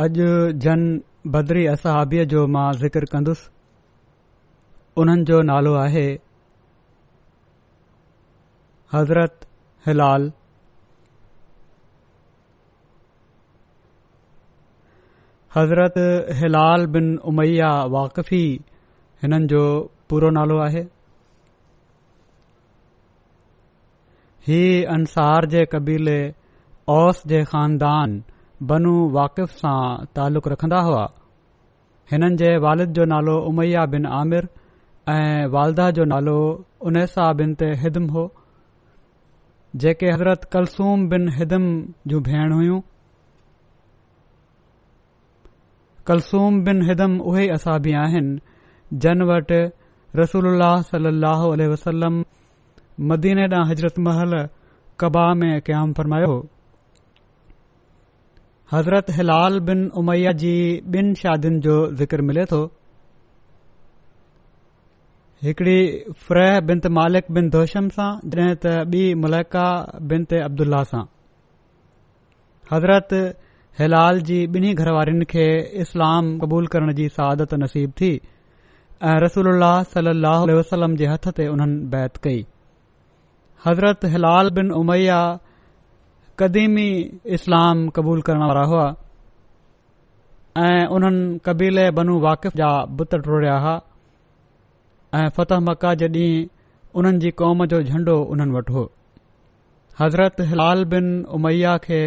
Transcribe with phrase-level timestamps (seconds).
[0.00, 0.26] अॼु
[0.64, 0.82] जन
[1.32, 3.48] बदरी असाबीअ जो मां ज़िक्र कंदुसि
[5.02, 6.04] उन्हनि जो नालो आहे
[8.92, 9.44] हज़रत
[9.86, 10.30] हिलाल
[15.58, 16.00] हज़रत
[16.40, 18.42] हिलाल बिन उमैया वाक़फ़ी
[19.22, 19.62] हिननि जो
[20.12, 20.82] पूरो नालो आहे
[24.50, 24.62] ही
[24.98, 26.20] अंसार जे कबीले
[27.00, 28.20] ओस जे ख़ानदान
[28.68, 31.04] बनु वाक़िफ़ सां तालुक़ रखन्दा हुआ
[32.10, 34.48] हिननि जे वालिद जो नालो उमैया बिन आमिर
[35.08, 36.34] ऐं वालदा जो नालो
[36.90, 38.26] उनैसा बिन ते हिदम हो
[39.84, 41.66] जेके हज़रत कलसूम बिन हिदम
[42.12, 42.80] जूं भेण हुयूं
[46.06, 48.38] कलसूम बिन हिदम उहे असाबी आहिनि
[49.06, 49.62] जन वटि
[50.20, 52.24] रसूल सलह वसलम
[53.10, 54.48] मदीने ॾांहुं महल
[55.00, 56.42] कबा में क़याम फरमायो
[58.72, 60.50] हज़रत हिलाल बिन उमैया जी
[60.96, 62.58] ॿिन शादियुनि जो ज़िकर मिले थो
[65.42, 65.78] हिकड़ी
[66.26, 69.64] फ्रैह बिनत मालिक बिन दोशम सां जॾहिं त ॿी मुलका
[70.14, 71.02] बिनत अब्दुलाह सां
[72.72, 73.16] हज़रत
[73.80, 75.48] हिलाल जी ॿिन्ही घरवारिनि खे
[75.88, 79.50] इस्लाम क़बूल करण जी सादत नसीब थी ऐं रसूल
[79.98, 80.14] सल
[80.60, 82.40] वसलम जे हथ ते उन्हनि बैत कई
[83.66, 85.20] हज़रत हिलाल बिन उमैया
[86.40, 86.84] क़दीमी
[87.36, 88.84] اسلام क़बूल करण वारा हुआ
[90.58, 92.68] ऐं उन्हनि بنو बनू वाकिफ़ जा
[93.00, 93.74] बुत टोड़िया हुआ
[95.14, 96.46] ऐं फतह मका जे ॾींहुं
[97.00, 98.84] उन्हनि जी क़ौम जो झंडो उन्हनि वटि हो
[100.00, 102.00] हज़रत हिलाल बिन उमैया खे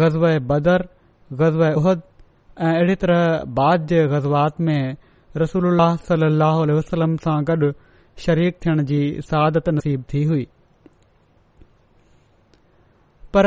[0.00, 0.86] ग़ज़ब बदर
[1.42, 2.02] ग़ज़ब उहद
[2.60, 4.96] ऐं अहिड़े तरह बाद जे ग़ज़वात में
[5.44, 5.70] रसूल
[6.10, 7.72] सलाहु वसलम सां गॾु
[8.26, 9.00] शरीक थियण जी
[9.30, 10.46] सादत नसीब थी
[13.36, 13.46] पर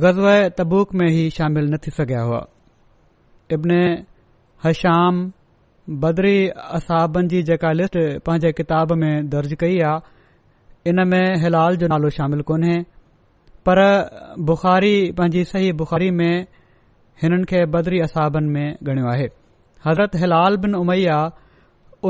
[0.00, 0.26] ग़ज़व
[0.56, 2.40] तबूक में ई शामिल न थी सघिया हुआ
[3.56, 3.74] इब्न
[4.64, 5.22] हशाम
[6.02, 6.40] बदरी
[6.78, 12.10] असाबनि जी जेका लिस्ट पंहिंजे किताब में दर्ज कई आहे इन में हिलाल जो नालो
[12.18, 12.76] शामिल कोन्हे
[13.68, 13.80] पर
[14.50, 16.34] बुखारी पंहिंजी सही बुखारी में
[17.22, 19.28] हिननि खे बदरी असाबनि में ॻणियो आहे
[19.88, 21.18] हज़रत हिलाल बिन उमैया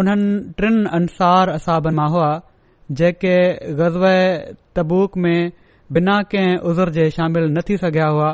[0.01, 2.31] उन्हनि टिन अंसार असाबनि मां हुआ
[3.03, 3.37] जेके
[3.83, 4.07] ग़ज़व
[4.77, 5.37] तबूक में
[5.93, 8.29] बिना कहिं उज़र जे शामिल न थी सघिया हुआ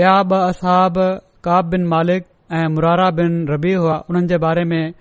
[0.00, 0.98] बिया ब असहाब
[1.46, 2.26] काब बिन मालिक
[2.58, 4.92] ऐं मुरारा बिन रबी हुआ उन्हनि जे बारे में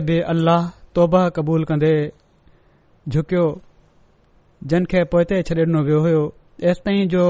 [0.09, 1.95] बि अल्लाह तोबह कबूल कंदे
[3.09, 3.47] झुकियो
[4.91, 6.23] खे पोइ छॾे ॾिनो वियो
[6.71, 7.25] एसि ताईं जो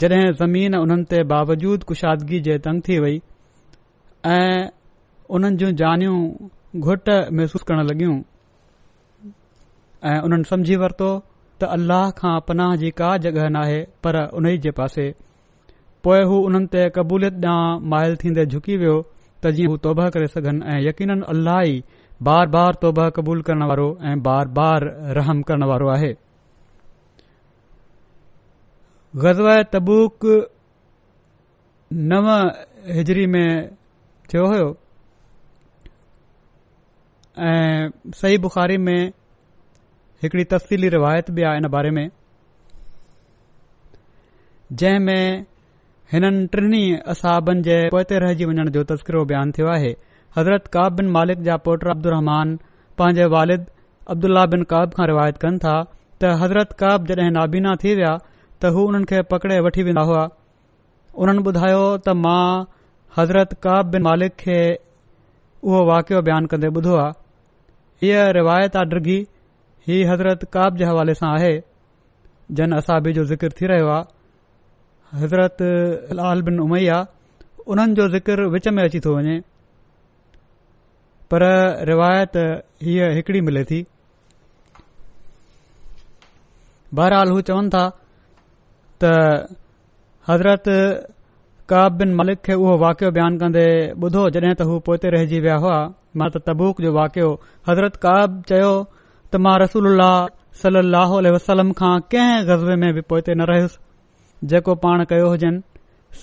[0.00, 3.16] जड॒हिं ज़मीन उन्हनि ते बावजूद कुशादगी जे तंग थी वई
[4.34, 4.60] ऐं
[5.38, 6.16] उन्हनि जूं जानियूं
[6.92, 7.10] घुट
[7.40, 8.16] महसूस करणु लगि॒यूं
[10.12, 11.10] ऐं उन्हनि समझी वरितो
[11.64, 15.04] त अल्लाह खां पनाह जी का जग॒ नाहे पर उन ई जे पासे
[16.06, 18.96] पोए हू उन्हनि ते क़बूलियत ॾांहुं मायल थींदे झुकी वियो
[19.42, 21.78] त जीअं हू तोबह करे सघन ऐं यकीन अल्लाह अल्लाही
[22.30, 26.14] बार बार तोबह क़बूल करण वारो ऐं बार बार रहम करण वारो आहे
[29.20, 30.24] गज़वाए تبوک
[31.90, 32.48] نو
[33.00, 33.48] ہجری میں
[34.32, 34.60] थियो हो
[38.16, 39.02] صحیح بخاری میں
[40.34, 42.06] में تفصیلی روایت रिवायत बि بارے میں बारे میں
[44.72, 49.92] जंहिं में اصحابن टिनी असाबनि जे पोएते रहिजी वञण जो तस्किरो बयानु थियो आहे
[50.38, 52.56] हज़रत काब बिन मालिक जा पोटर अब्दुल रहमान
[52.98, 53.62] पंहिंजे वालिद
[54.14, 58.14] अब्दुल्ला बिन काब खां रिवायत कनि था त हज़रत काब जड॒हिं नाबीना थी विया
[58.62, 60.22] त हू हुननि खे पकड़े वठी वेंदा हुआ
[61.22, 62.46] उन्हनि ॿुधायो त मां
[63.18, 64.58] हज़रत काब बिन मालिक खे
[65.68, 67.08] उहो वाक़िओ बयानु कंदे ॿुधो आहे
[68.04, 69.16] हीअ रिवायत आहे ड्रिगी
[69.88, 71.52] ही हज़रत काब जे हवाले सां आहे
[72.60, 75.64] जन असाबी जो ज़िक्र थी रहियो आहे हज़रत
[76.20, 76.98] लाल बिन उमैया
[77.74, 79.34] उन्हनि जो ज़िक्र विच में अची थो वञे
[81.34, 81.46] पर
[81.90, 82.36] रिवायत
[82.90, 83.80] हीअ हिकड़ी मिले थी
[86.98, 87.84] बहरहाल हू चवनि था
[89.02, 89.56] त
[90.28, 90.68] हज़रत
[91.72, 93.66] काब बिन मलिक खे उहो वाकियो बयानु कंदे
[94.06, 95.76] ॿुधो जॾहिं त हू पोइते रहिजी विया हुआ
[96.20, 97.30] मां त तबूक जो वाकियो
[97.68, 100.06] हज़रत काब चयो त मां रसूल
[100.62, 105.62] सल लह वसलम खां कंहिं गज़बे में बि पोते न रहियुसि जेको पाण कयो हुजनि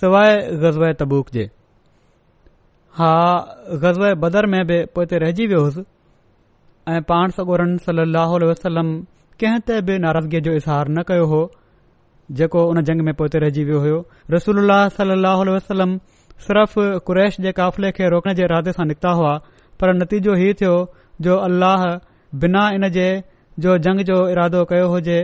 [0.00, 0.36] सवाइ
[0.66, 1.46] गज़ब तबूक जे
[3.00, 3.12] हा
[3.86, 5.86] गज़ब बदर में बि पोइते रहिजी वियोसि
[6.94, 8.94] ऐं पाण सगोरन सल लो वसलम
[9.44, 11.42] कहिं ते बि नाराज़गीअ जो इज़हार न कयो हो
[12.38, 15.10] जेको हुन जंग में पोते रहिजी वियो हो रसूल सल
[15.54, 15.96] वसलम
[16.46, 16.74] सिर्फ़
[17.06, 19.32] कुरैश जे काफ़िले खे रोकण जे इरादे सां निकिता हुआ
[19.80, 20.74] पर नतीजो ही थियो
[21.26, 21.60] जो अल
[22.44, 23.08] बिना इन जे
[23.66, 25.18] जंग जो इरादो कयो हुजे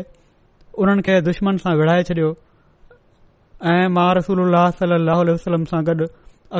[0.84, 2.34] उन्हनि खे दुश्मन सां विढ़ाए छडि॒यो
[3.74, 4.56] ऐं मां रसूल
[5.46, 6.06] सलम सां गॾु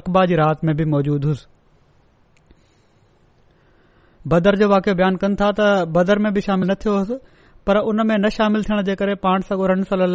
[0.00, 1.46] अकबा जी राहत में बि मौजूदु हुसि
[4.34, 5.66] बदर जो वाकियो बयानु कनि था त
[5.98, 7.18] बदर में बि शामिल न थियो हुसि
[7.66, 10.06] पर उन में न शामिल थियण जे करे पाण सगु रन सली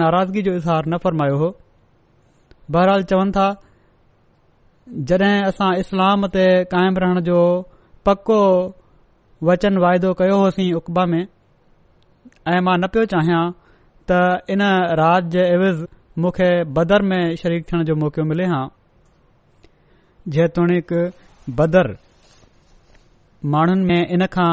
[0.00, 1.48] नाराज़गी जो इज़हार न फरमायो हो
[2.76, 3.46] बहराल चवनि था
[5.10, 6.44] जड॒हिं असां इस्लाम ते
[6.74, 7.40] काइमु रहण जो
[8.08, 8.38] पको
[9.48, 13.42] वचन वाइदो कयो होसीं उबा में ऐं मां न पियो चाहियां
[14.12, 14.20] त
[14.56, 14.62] इन
[15.02, 15.82] राति जे अविज़
[16.22, 16.48] मूंखे
[16.78, 18.62] बदर में शरीक थियण जो मौक़ो मिले हां
[20.38, 20.92] जेतोणीक
[21.62, 21.92] बदर
[23.56, 24.52] माण्हुनि में इन खां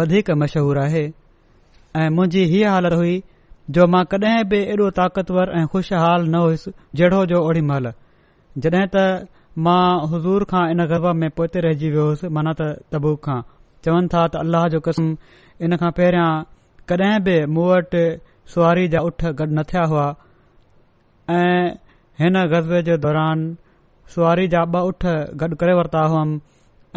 [0.00, 1.06] वधीक मशहूर आहे
[1.96, 3.14] ऐं मुंहिंजी हीअ हालति हुई
[3.76, 6.70] जो मां कॾहिं बि एॾो ताक़तवर ऐं ख़ुशहाल न हुयसि
[7.00, 7.86] जहिड़ो जो ओड़ी महिल
[8.64, 9.04] जॾहिं त
[9.64, 13.38] मां हुज़ूर खां इन गरबा में पोते रहिजी वियो हुअसि मना त तबूक खां
[13.86, 15.06] चवनि था त अल्लाह जो कसम
[15.68, 16.28] इन खां पहिरियां
[16.92, 18.04] कॾहिं बि मूं वटि
[18.54, 20.06] सुआरी जा उठ गॾु न थिया हुआ
[21.38, 21.62] ऐं
[22.22, 23.46] हिन ग़रबे जे दौरान
[24.16, 26.38] सुवारी जा ॿ ऊठ गॾु करे वरिता हुउमि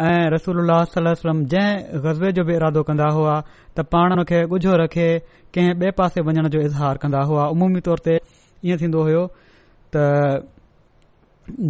[0.08, 0.60] ऐं रसूल
[0.92, 3.32] सलम वसलम जंहिं गज़बे जो बि इरादो कंदा हुआ
[3.76, 5.08] त पाण हुन खे ॻुझो रखे
[5.54, 8.14] कंहिं ॿिए पासे वञण जो इज़हार कंदा हुआ उमूमी तौर ते
[8.64, 9.24] ईअं थींदो हो
[9.96, 9.96] त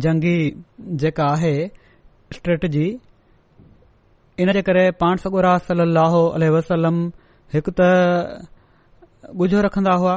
[0.05, 0.35] जंगी
[1.05, 1.55] जेका आहे
[2.39, 2.85] स्ट्रैटजी
[4.45, 7.03] इन जे करे पाण सगोरह सलो अल वसलम
[7.57, 7.89] हिकु त
[9.43, 10.15] ॻुझो रखंदा हुआ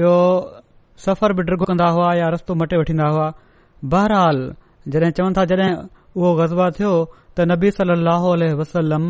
[0.00, 0.14] ॿियो
[1.10, 3.28] सफ़र बि ड्रिगो कंदा हुआ या रस्तो मटे वठींदा हुआ
[3.96, 4.38] बहरहाल
[4.94, 5.70] जॾहिं चवनि था जॾहिं
[6.16, 6.92] उहो गज़बा थियो
[7.36, 8.22] त नबी اللہ
[8.60, 9.04] वसलम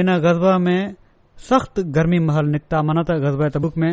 [0.00, 0.80] इन ग़ज़बे में
[1.48, 3.92] सख़्त गर्मी महल निकिता نکتا गज़बे तबुक में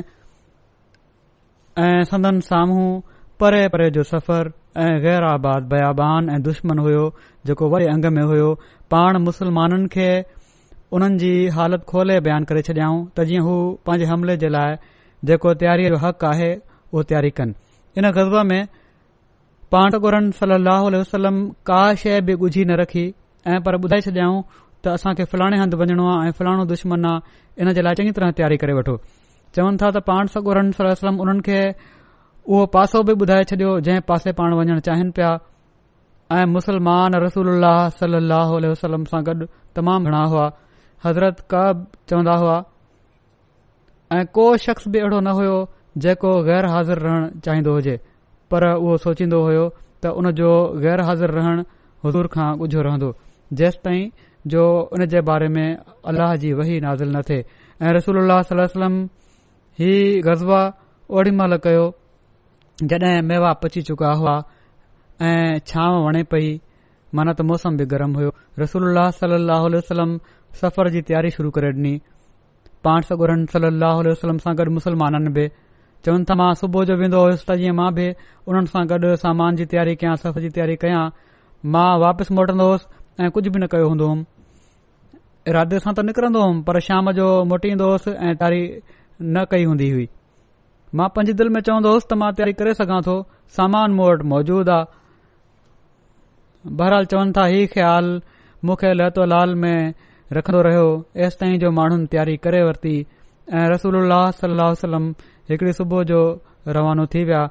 [1.85, 3.01] ऐं सदन साम्हूं
[3.39, 4.51] परे परे जो सफ़र
[4.83, 7.03] ऐं ग़ैर आबाद बयाबान ऐं दुश्मन हुयो
[7.49, 8.49] जेको वरी अंग में हुयो
[8.95, 10.07] पाण मुस्लमाननि खे
[10.99, 13.55] उन्हनि जी हालति खोले बयानु करे छॾियाऊं त जीअं हू
[13.91, 14.79] पंहिंजे हमले जे लाइ
[15.31, 16.49] जेको तयारी जो हक़ आहे
[16.93, 17.53] उहो तयारी कनि
[17.99, 18.61] इन ग़ज़बे में
[19.77, 21.35] पांटगोरनि सलाह वसलम
[21.73, 23.05] का शइ बि गुझी न रखी
[23.47, 24.39] ऐं पर ॿुधाए छॾियाऊं
[24.83, 28.29] त असांखे फलाणे हंद वञणो आहे ऐं फलाणो दुश्मन आहे इन जे लाइ चङी तरह
[28.37, 28.95] तयारी करे वठो
[29.55, 31.59] चवनि था त पाण सगुर सलम उन्हनि खे
[32.49, 35.31] उहो पासो बि ॿुधाए छॾियो जंहिं पासे पाण वञणु चाहिनि पिया
[36.35, 37.47] ऐं मुसलमान रसूल
[37.99, 39.45] सलहो वसलम सां गॾु
[39.77, 40.47] तमामु घणा हुआ
[41.05, 42.57] हज़रत कब चवंदा हुआ
[44.15, 45.57] ऐं को शख़्स बि अहिड़ो न हुयो
[46.03, 47.95] जेको गैर हाज़िर रहणु चाहींदो हुजे
[48.51, 49.65] पर उहो सोचीन्दो हो
[50.01, 50.51] त हुनजो
[50.85, 51.57] गैर हाज़िर रहण
[52.05, 53.09] हज़ूर खां गुझो रहंदो
[53.59, 54.01] जेस तई
[54.53, 55.67] जो हुन जे बारे में
[56.11, 58.19] अल्लाह जी वही नाज़िल न थे ऐं रसूल
[58.51, 58.99] सलम
[59.83, 59.91] ही
[60.27, 60.59] गज़वा
[61.19, 61.85] ओडीम कयो
[62.91, 64.35] जॾहिं मेवा पची चुका हुआ
[65.29, 66.47] ऐं छांव वणे पई
[67.17, 68.31] माना त मौसम बि गरम हुयो
[68.63, 69.37] रसूल सल
[69.81, 70.17] ससलम
[70.61, 71.93] सफ़र जी तयारी शुरू करे ॾिनी
[72.87, 75.45] पाण सगुरनि सल अहसलम सां गॾु मुस्लमाननि बि
[76.05, 78.07] चवनि था मां सुबुह जो वेंदो होसि त जीअं मां बि
[78.49, 81.03] हुननि सां गॾु सामान जी तयारी कया सफ़र जी तयारी कयां
[81.75, 82.85] मां वापसि मोटन्दो होसि
[83.21, 87.27] ऐं कुझ बि न कयो हूंदो होमि राधे सां त निकरंदो होमि पर शाम जो
[87.51, 88.61] मोटीन्दो होसि ऐं त्यारी
[89.35, 90.07] न कई हूंदी हुई
[90.99, 93.15] मां पंज दिल में चवंदो होसि त मां तयारी करे सघां थो
[93.59, 98.11] सामान मूं वटि मौजूद आहे बहरहाल चवनि था ही ख़्याल
[98.71, 98.93] मूंखे
[99.35, 99.79] लाल में
[100.39, 100.85] रखंदो रहियो
[101.29, 102.95] ऐसि ताईं जो माण्हुनि तयारी करे वरिती
[103.53, 105.09] ऐ रसूल उल्हलम
[105.53, 106.21] हिकड़ी सुबुह जो
[106.79, 107.43] रवानो थी विया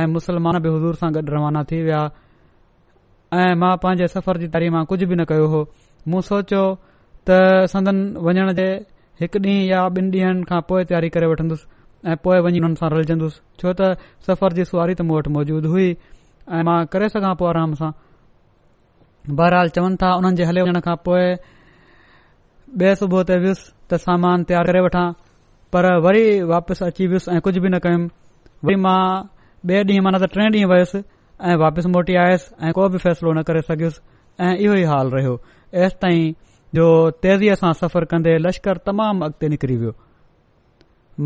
[0.00, 2.00] ऐं मुस्लमान बि हज़ूर सां गॾु रवाना थी विया
[3.32, 5.60] ऐं मां पंहिंजे सफ़र जी तयारी मां कुझ बि न कयो हो
[6.12, 6.64] मू सोचियो
[7.28, 8.66] त संदन वञण जे
[9.20, 11.64] हिकु ॾींहुं या ॿिन ॾींहनि खां पोइ तयारी करे वठन्दुसि
[12.12, 13.96] ऐं पोए वञी हुन सां रलजन्दुसि छो त
[14.26, 17.90] सफ़र जी सुवारी त मूं वटि मौजूद हुई ऐं मां करे सघां पोइ आराम सां
[19.40, 21.24] बहरहाल चवनि था हुननि जे हले वञण खां पोइ
[22.84, 25.06] बे सुबुह ते वियुसि त सामान तयार करे वठां
[25.72, 28.10] पर वरी वापसि अची वियुसि ऐ कुझ बि न कयुमि
[28.68, 29.00] वरी मां
[29.70, 31.00] ॿिए ॾींहुं माना त टे वयुसि
[31.42, 34.00] ऐं वापसि मोटी आयुसि ऐं को बि फ़ैसिलो न करे सघियुसि
[34.44, 35.34] ऐं इहो ई हाल रहियो
[35.84, 36.32] एस ताईं
[36.76, 36.86] जो
[37.22, 39.92] तेज़ीअ सां सफ़र कन्दे लश्कर तमामु अॻिते निकरी वियो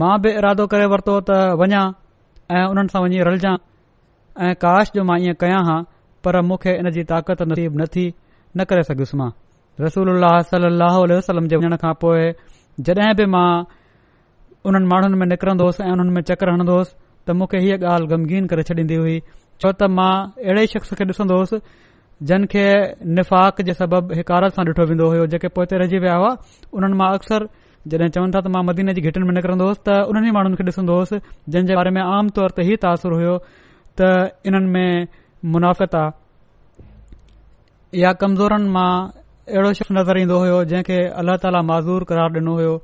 [0.01, 1.83] मां बि इरादो करे वरितो त वञा
[2.51, 3.53] ऐ हुननि सां वञी रलजां
[4.47, 5.77] ऐं काश जो मां इएं कया हा
[6.25, 8.07] पर मूंखे इन जी ताक़त नसीब थी
[8.57, 9.31] न करे सघियुसि मां
[9.85, 12.31] रसूल उल्हलम जे वञण खां पोइ
[12.89, 13.49] जड॒हिं बि मां
[14.67, 16.83] हुननि माण्हुनि में निकरंदोसि ऐं हुननि में चक्रणंदो
[17.29, 19.21] त मूंखे हीअ ॻाल्हि गमगीन करे छॾीन्दीन्दीन्दीन्दी हुई
[19.63, 20.11] छो त मां
[20.45, 21.59] अहिड़े शख़्स खे ॾिसंदो होसि
[22.31, 22.65] जिन खे
[23.17, 26.33] निफ़ाक़ जे सबबु हिकारत सां ॾिठो वेंदो हुयो जेके पोइ ते रहिजी विया हुआ
[26.77, 27.47] उन्हनि मां अक्सर
[27.95, 30.67] जॾहिं चवनि था त मां मदीने जी घिटियुनि में निकिरंदो होसि त उन्हनि माण्हुनि खे
[30.73, 34.11] ॾिसंदो होसुस जिन जे बारे में आम तौर ते ही तासुर हुयो त
[34.53, 35.09] इन्हनि में
[35.57, 38.91] मुनाफ़त आहे या कमज़ोरनि मां
[39.57, 42.75] अहिड़ो शख़्स नज़र ईंदो हुयो जंहिंखे खे अल्ला ताला माज़ूर करार ॾिनो हुयो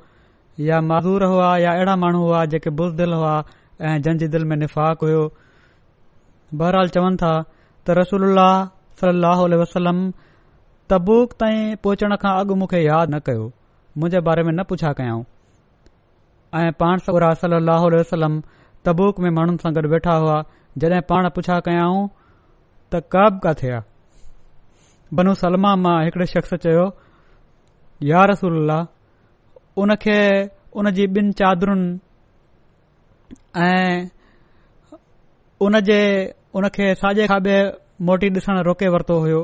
[0.71, 5.01] या माज़ूर हुआ या अहिड़ा माण्हू हुआ जेके बुज़दिल हुआ ऐं जंहिंजी दिलि में निफ़ाक़
[5.09, 5.23] हुयो
[6.61, 7.33] बहरहाल चवनि था
[7.87, 8.23] त रसूल
[9.01, 9.99] सलाह वसलम
[10.93, 13.45] तब्बूक ताईं पहुचण खां अॻु मूंखे यादि न कयो
[13.99, 15.23] मुंहिंजे बारे में न पुछा कयाऊं
[16.59, 18.35] ऐं पाण सवरा सल अह वलम
[18.87, 20.39] तब्बूक में माण्हुनि सां गॾु वेठा हुआ
[20.85, 22.03] जॾहिं पाण पुछा कयाऊं
[22.93, 23.75] त कब काथे आ
[25.19, 26.85] बनू सलमा मां हिकड़े शख्स चयो
[28.13, 28.73] या रसूल
[29.85, 30.19] उनखे
[30.81, 31.89] उन जी ॿिन चादरुनि
[33.67, 33.87] ऐं
[35.67, 36.03] उनजे
[36.61, 37.53] उन खे साॼे खां बि
[38.09, 39.37] मोटी ॾिसणु रोके वरितो हो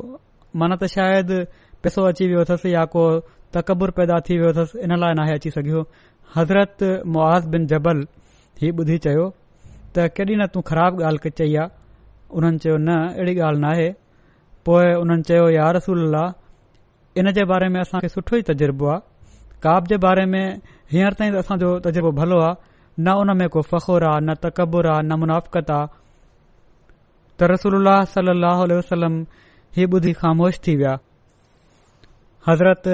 [0.61, 1.37] माना त शायदि
[1.85, 3.03] पैसो अची वियो अथसि या को
[3.57, 5.81] तकबुर पैदा थी वियो अथसि इन लाइ नाहे अची सघियो
[6.35, 6.77] हज़रत
[7.13, 7.99] मुआज़ बिन जबल
[8.61, 9.25] ही ॿुधी चयो
[9.97, 11.69] त केॾी न तू ख़राब ॻाल्हि चई आहे
[12.37, 13.93] उन्हनि चयो न अहिड़ी ॻाल्हि न
[14.67, 16.01] पोइ हुननि चयो यार रसूल
[17.21, 19.01] इन जे बारे में असांखे सुठो ई तजुर्बो आहे
[19.65, 20.45] काब जे बारे में
[20.93, 22.55] हींअर ताईं असांजो तज़ुर्बो भलो आहे
[23.07, 25.87] न उन में को फ़ख़ुरु आहे न आहे न आहे
[27.39, 29.15] त रसोल्ला सलाहु वसलम
[29.77, 30.95] हीउ ॿुधी ख़ामोश थी विया
[32.49, 32.85] हज़रत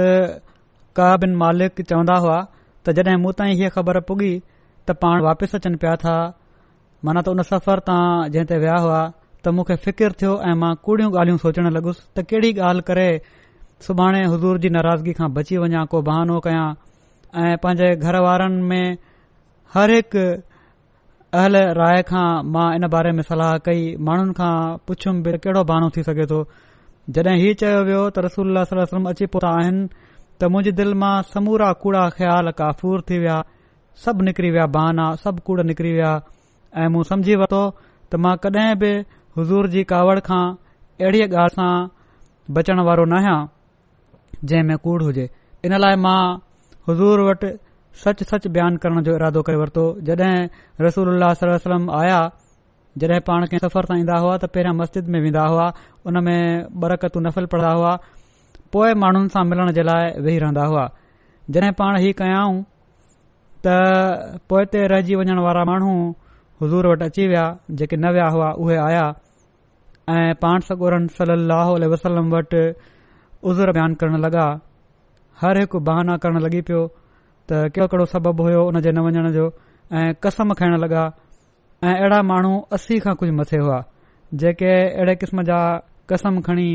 [0.98, 2.38] का बिन मालिक चवंदा हुआ
[2.84, 6.14] त जॾहिं मूं ताईं हीअ ख़बर पुॻी त पाण वापसि अचनि पिया था
[7.04, 7.98] मना त उन सफ़र तां
[8.34, 12.28] जंहिं ते विया हुआ त मूंखे फिकिरु थियो ऐ मां कूड़ियूं ॻाल्हियूं सोचण लॻुसि त
[12.32, 13.08] कहिड़ी ॻाल्हि करे
[13.88, 16.68] सुभाणे हज़ूर जी नाराज़गी खां बची वञा को बहानो कयां
[17.44, 18.96] ऐं पंहिंजे घर वारनि में
[19.74, 20.12] हरहिक
[21.38, 24.50] अहल राय खां मां इन बारे में सलाह कई माण्हुनि खां
[24.88, 26.36] पुछुमि भर केड़ो बहानो थी सघे थो
[27.16, 31.70] जॾहिं हीउ चयो वियो त रसूल सलम्म अची पहुता आहिनि त मुंहिंजी दिल मां समूरा
[31.84, 33.38] कूड़ा ख़्याल काफ़ूर थी विया
[34.04, 36.12] सभु निकिरी विया बहाना सभु कूड़ निकिरी विया
[36.84, 37.64] ऐं मूं समझी वरितो
[38.14, 38.92] त मां कडहिं बि
[39.40, 40.42] हज़ूर जी कावड़ खां
[41.04, 41.72] अहिड़ीअ ॻाल्हि सां
[42.60, 45.28] बचण वारो न आहियां जंहिं में कूड़ हुजे
[45.68, 46.18] इन लाइ मां
[46.90, 47.52] हज़ूर वटि
[48.02, 52.16] सच सच बयानु करण जो इरादो करे वरितो जॾहिं रसूल वसलम आया
[53.02, 55.66] जॾहिं पाण कंहिं सफ़र सां ईंदा हुआ त पहिरां मस्जिद में वेंदा हुआ
[56.10, 57.92] उन में बरकतू नफ़ल पढ़ंदा हुआ
[58.76, 60.86] पोइ माण्हुनि सां मिलण जे लाइ वेही रहंदा हुआ
[61.56, 62.58] जॾहिं पाण हीउ कयाऊं
[63.66, 63.76] त
[64.52, 65.94] पोइ ते रहिजी वञण वारा माण्हू
[66.64, 67.46] हज़ूर वटि अची विया
[67.78, 69.04] जेके न विया हुआ उहे आया
[70.16, 72.64] ऐं पाण सगोरनि सली वसलम वटि
[73.52, 74.46] उज़ूर बयानु करण लॻा
[75.44, 76.82] हर हिकु बहाना करण लॻी पियो
[77.50, 79.44] त कहिड़ो कहिड़ो सबबु हुयो हुन जे न वञण जो
[79.92, 81.02] ऐं कसम खाइण लॻा
[81.84, 83.78] ऐ अहिड़ा माण्हू असी खां कुझ मथे हुआ
[84.40, 85.58] जेके अहिड़े किस्म जा
[86.10, 86.68] कसम खणी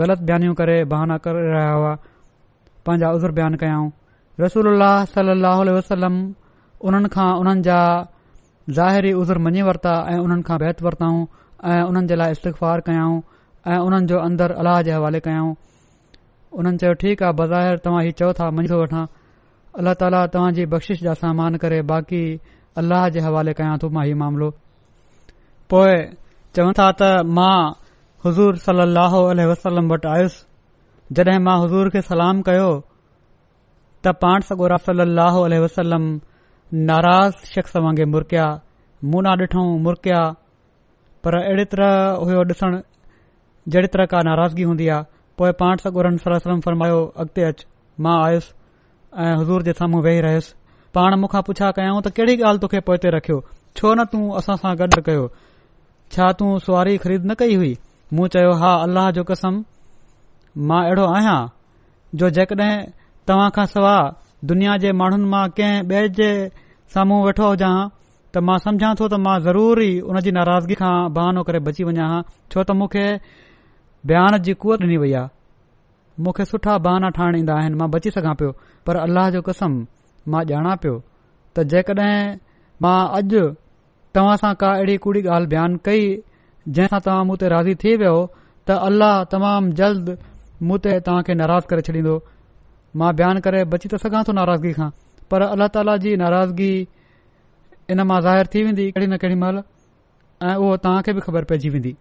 [0.00, 1.92] ग़लति बयानियूं करे बहाना करे रहिया हुआ
[2.88, 3.88] पंहिंजा उज़र बयान कयाऊं
[4.40, 4.70] रसूल
[5.12, 6.16] सलाहु वसलम
[6.88, 7.78] उन्हनि खां उन्हनि जा
[8.80, 11.22] ज़ाहिरी उज़र मञी वरिता ऐं उन्हनि खां बैत वरताऊं
[11.74, 13.16] ऐं जे लाइ इस्तफ़ार कयाऊं
[13.72, 15.52] ऐं उन्हनि जो अंदरि अलाह जे हवाले कयाऊं
[16.58, 18.84] उन्हनि चयो ठीक आ बज़ाहिर तव्हां इहो चओ था मंजी थो
[19.80, 22.22] अल्लाह ताला तव्हांजी बख़्शिश जा सम्मान करे बाक़ी
[22.82, 24.48] अल्लाह जे हवाले कयां थो मां हीउ मामिलो
[25.74, 25.92] पोए
[26.58, 27.58] चवनि था त मां
[28.24, 29.20] हुज़ूर सलाहु
[29.50, 36.10] वसलम वटि आयुसि जॾहिं मां हुज़ूर खे सलाम कयो त पाण सॻोर सलाहु अलह वसलम
[36.90, 38.48] नाराज़ शख़्स वांगुरु मुरकिया
[39.14, 40.20] मुंना ॾिठो मुरकिया
[41.24, 42.78] पर अहिड़ी तरह हुयो ॾिसण
[43.74, 47.68] जहिड़ी तरह का नाराज़गी हूंदी आहे पोइ पाण सॻो सल फरमायो अॻिते अचु
[48.06, 48.56] मां आयुसि
[49.16, 50.52] ऐ हज़ूर जे साम्हूं वेही रहियुसि
[50.94, 53.38] पाण मुखां पुछा कयाऊं त कहिड़ी ॻाल्हि तोखे पोइते रखियो
[53.80, 55.22] छो न तूं असां सां गॾु कयो
[56.16, 57.70] छा तूं स्वारी ख़रीद न कई हुई
[58.18, 59.60] मूं चयो हा अलाह जो कसम
[60.72, 61.38] मां अहिड़ो आहियां
[62.22, 62.74] जो जेकॾहिं
[63.32, 66.30] तव्हां खां सवाइ दुनिया जे माण्हुनि मां कंहिं ॿिए जे
[66.98, 70.92] साम्हूं वेठो हुजां हां त मां सम्झा थो त मां ज़रूर ई उनजी नाराज़गी खां
[71.20, 73.08] बहानो करे बची वञां हां छो त मूंखे
[74.12, 75.36] बयान जी कुवत डि॒नी वई आहे
[76.26, 78.52] मूंखे सुठा बहाना ठाहिण ईंदा आहिनि मां बची सघां पियो
[78.86, 79.74] पर अल्लाह जो कसम
[80.34, 80.94] मां ॼाणा पियो
[81.58, 82.18] त जेकॾहिं
[82.86, 83.42] मां अॼु
[84.18, 86.02] तव्हां सां का अहिड़ी कूड़ी ॻाल्हि बयानु कई
[86.78, 88.16] जंहिंसां तव्हां मूं राज़ी थी वियो
[88.70, 90.06] त अल्लाह तमामु जल्द
[90.70, 92.16] मूं ते तव्हां खे नाराज़ करे छडीन्दो
[93.02, 94.90] मां बयानु करे बची त सघां थो नाराज़गी खां
[95.34, 96.72] पर अल्लाह ताला जी नाराज़गी
[97.94, 101.50] इन मां ज़ाहिर थी वेंदी कडहिं न केॾी महिल ऐं उहो तव्हां खे बि ख़बर
[101.54, 101.94] पइजी वेंदी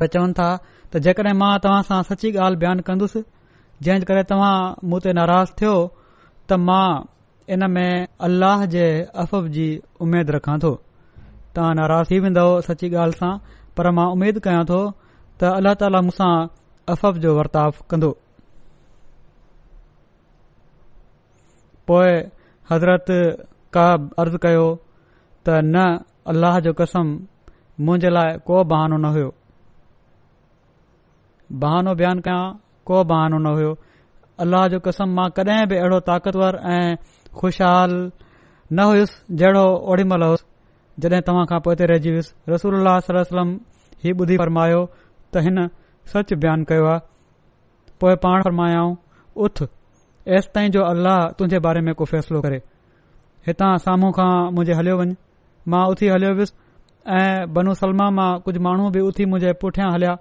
[0.00, 0.48] त चवनि था
[0.92, 3.20] त जेकॾहिं मां तव्हां सां सची ॻाल्हि बयानु कन्दुसि
[3.86, 4.54] जंहिं करे तव्हां
[4.92, 5.12] मूं ते
[5.60, 5.74] थियो
[6.52, 6.88] त मां
[7.56, 8.86] इन में अल्लाह जे
[9.24, 9.66] अफ़फ जी
[10.06, 10.72] उमेद रखां थो
[11.54, 13.30] तव्हां नाराज़ थी वेंदो सची ॻाल्हि सां
[13.80, 16.32] पर मां उमेद कयां थो त अल्लाह ताला मुसां
[16.96, 18.12] अफ़फ जो वर्ताव कंदो
[22.70, 23.08] हज़रत
[23.76, 23.84] क
[24.22, 24.66] अर्ज़ कयो
[25.46, 25.90] त न
[26.32, 27.08] अल्लाह जो कसम
[27.86, 29.30] मुंजे लाइ को बहानो न हुयो
[31.52, 32.50] बहानो बयानु कयां
[32.88, 33.70] को बहानो न हुयो
[34.42, 36.94] अल्लाह जो कसम मां कडहिं बि अहिड़ो ताक़तवर ऐं
[37.40, 37.92] ख़ुशहाल
[38.72, 40.46] न हुयुसि जहिड़ो ओड़ी महिल होसि
[41.04, 43.52] जॾहिं तव्हां खां पोइ ते रहिजी वयुसि रसूल सलम
[44.04, 44.78] ही बुधी फरमायो
[45.32, 45.66] त हिन
[46.14, 47.00] सच बयानु कयो आहे
[48.04, 48.94] पोए पाण फरमायाऊं
[49.48, 49.66] उथ
[50.38, 52.62] एस ताईं जो अल्लाह तुंजे बारे में को फ़ैसिलो करे
[53.50, 55.14] हितां साम्हूं खां मुझे हलियो वञु
[55.74, 56.58] मां उथी हलियो हुयुसि
[57.20, 60.16] ऐं बनू सलमा मां कुझु माण्हू बि उथी मुंहिंजे पुठियां हलिया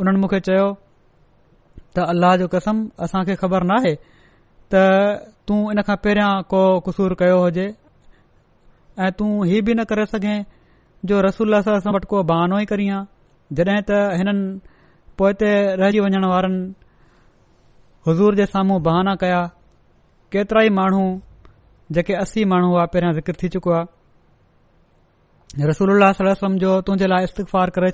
[0.00, 0.66] उन्हनि मूंखे चयो
[1.94, 2.76] त अलाह जो कसम
[3.06, 3.94] असां खे ख़बर नाहे
[4.72, 4.74] त
[5.48, 7.66] तूं इन खां पहिरियां को क़सूर कयो हुजे
[9.06, 10.36] ऐं तू हीउ बि न करे सघे
[11.10, 13.00] जो रसूल असां वटि को बहानो ई करी आ
[13.56, 15.50] जड॒ त हिननि पोइ ते
[15.80, 16.62] रहिजी वञण वारनि
[18.08, 19.42] हज़ूर जे साम्हूं बहाना कया
[20.32, 21.04] केतिरा ई माण्हू
[21.96, 27.70] जेके असी माण्हू हुआ पहिरियों ज़िक्र थी चुको आहे रसूल सलम जो तुंहिंजे लाइ इस्तफार
[27.78, 27.90] करे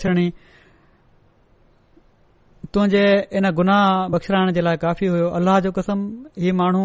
[2.75, 3.03] तुहिंजे
[3.39, 6.01] इन गुनाह बख़्शराइण जे लाइ काफ़ी हुयो अल्लाह जो कसम
[6.43, 6.83] ही माण्हू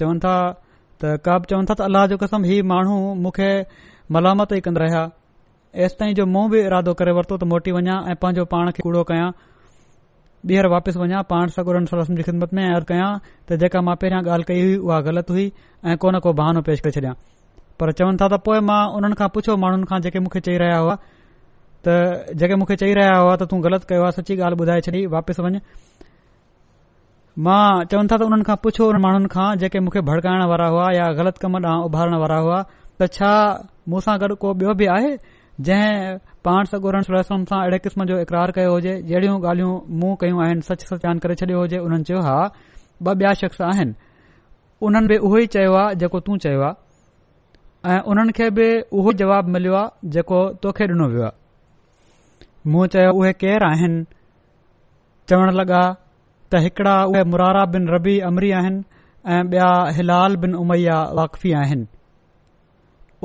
[0.00, 0.34] चवनि था
[1.02, 3.48] त का बि चवनि था त अलाह जो कसम ही माण्हू मूंखे
[4.16, 5.02] मलामत ई कंदा रहिया
[5.86, 8.86] एसि ताईं जो मूं बि इरादो करे वरितो त मोटी वञा ऐं पंहिंजो पाण खे
[8.86, 9.26] कूड़ो कया
[10.50, 14.76] ॿीहर वापसि वञा पाण सगुर जी ख़िदमत में त जेका मां पहिरियां ॻाल्हि कई हुई
[14.86, 17.14] उहा ग़लति हुई ऐं को न को बहानो पेश करे छॾियां
[17.82, 20.76] पर चवनि था त पो मां उन्हनि खां पुछो माण्हुनि खां जेके मूंखे चई रहिया
[20.86, 20.94] हुआ
[21.86, 21.90] त
[22.40, 25.58] जेके मुखे चई रहिया हुआ त तू ग़लति कयो सची ॻाल्हि ॿुधाए छॾी वापसि वञु
[27.46, 30.86] मां चवनि था त उन्हनि खां पुछो उन माण्हुनि खां जेके मूंखे भड़काइण वारा हुआ
[30.98, 32.58] या ग़लति कम ॾांहुं उभारण वारा हुआ
[33.02, 33.32] त छा
[33.94, 35.12] मुसां गॾु को बियो आहे
[35.68, 36.18] जंहिं
[36.48, 40.82] पाण सगुरनि सा अहिड़े क़िस्म जो इकरार कयो हुजे जहिड़ियूं ॻाल्हियूं मूं कहियूं आहिनि सच
[40.90, 43.94] सचान करे छडि॒योजे हुननि चयो हा ॿ बया शख़्स आहिनि
[44.88, 48.68] उन्हनि बि उहेई चयो आहे जेको तूं चयो आहे ऐं उन्हनि खे बि
[49.00, 51.34] उहो जवाब मिलियो आहे जेको तोखे डि॒नो वियो आहे
[52.72, 53.98] मूं चयो उहे उहेेर आहिनि
[55.30, 55.82] चवण लॻा
[56.52, 58.80] त हिकड़ा उहे मुरारा बिन रबी अमरी आहिनि
[59.34, 61.86] ऐं ॿिया हिलाल बिन उमैया वाकफी आहिनि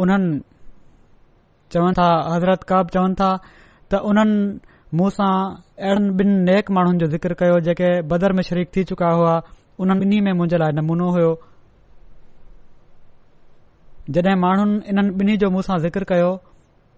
[0.01, 0.31] उन्हनि
[1.73, 3.29] चवनि था हज़रत कब चवनि था
[3.89, 4.37] त उन्हनि
[4.97, 5.33] मूं सां
[5.87, 9.33] अहिड़नि ॿिनि नेक माण्हुनि जो ज़िक्र कयो जेके बदर में शरीक थी चुका हुआ
[9.85, 11.31] उन्हनि ॿिन्ही में मुंहिंजे लाइ नमूनो हुयो
[14.19, 16.29] जॾहिं माण्हुनि इन्हनि ॿिन्ही जो मूं सां ज़िकिर कयो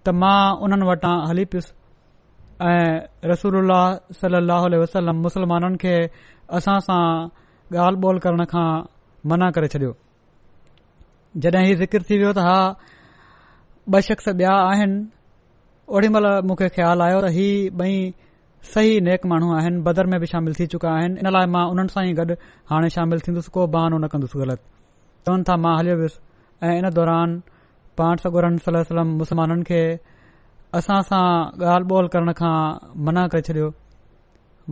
[0.06, 1.74] त मां उन्हनि वटां हली पियुसि
[2.62, 3.72] ऐं रसूल
[4.22, 5.96] सल वसलम मुस्लमाननि खे
[6.58, 7.04] असां सां
[7.82, 8.68] ॻाल्हि ॿोल करण खां
[9.30, 9.92] मना करे छॾियो
[11.42, 12.58] जॾहिं हीउ ज़िकर थी वियो त हा
[13.94, 15.00] ॿ शख्स ॿिया आहिनि
[15.94, 17.48] ओॾी महिल मुखे ख़्यालु आयो त ही
[17.82, 17.96] ॿई
[18.74, 21.90] सही नेक माण्हू आहिनि बदर में बि शामिल थी चुका आहिनि इन लाइ मां उन्हनि
[21.96, 22.36] सां ई गॾु
[22.70, 24.64] हाणे शामिल थींदुसि को बहानो न कंदुसि ग़लति
[25.26, 26.20] चवनि था मां हलियो वयुसि
[26.68, 27.40] ऐं इन दौरान
[27.98, 29.86] पांठुर सलम खे
[30.78, 32.58] असांसां ॻाल्हि बोल करण खां
[33.06, 33.70] मना करे छॾियो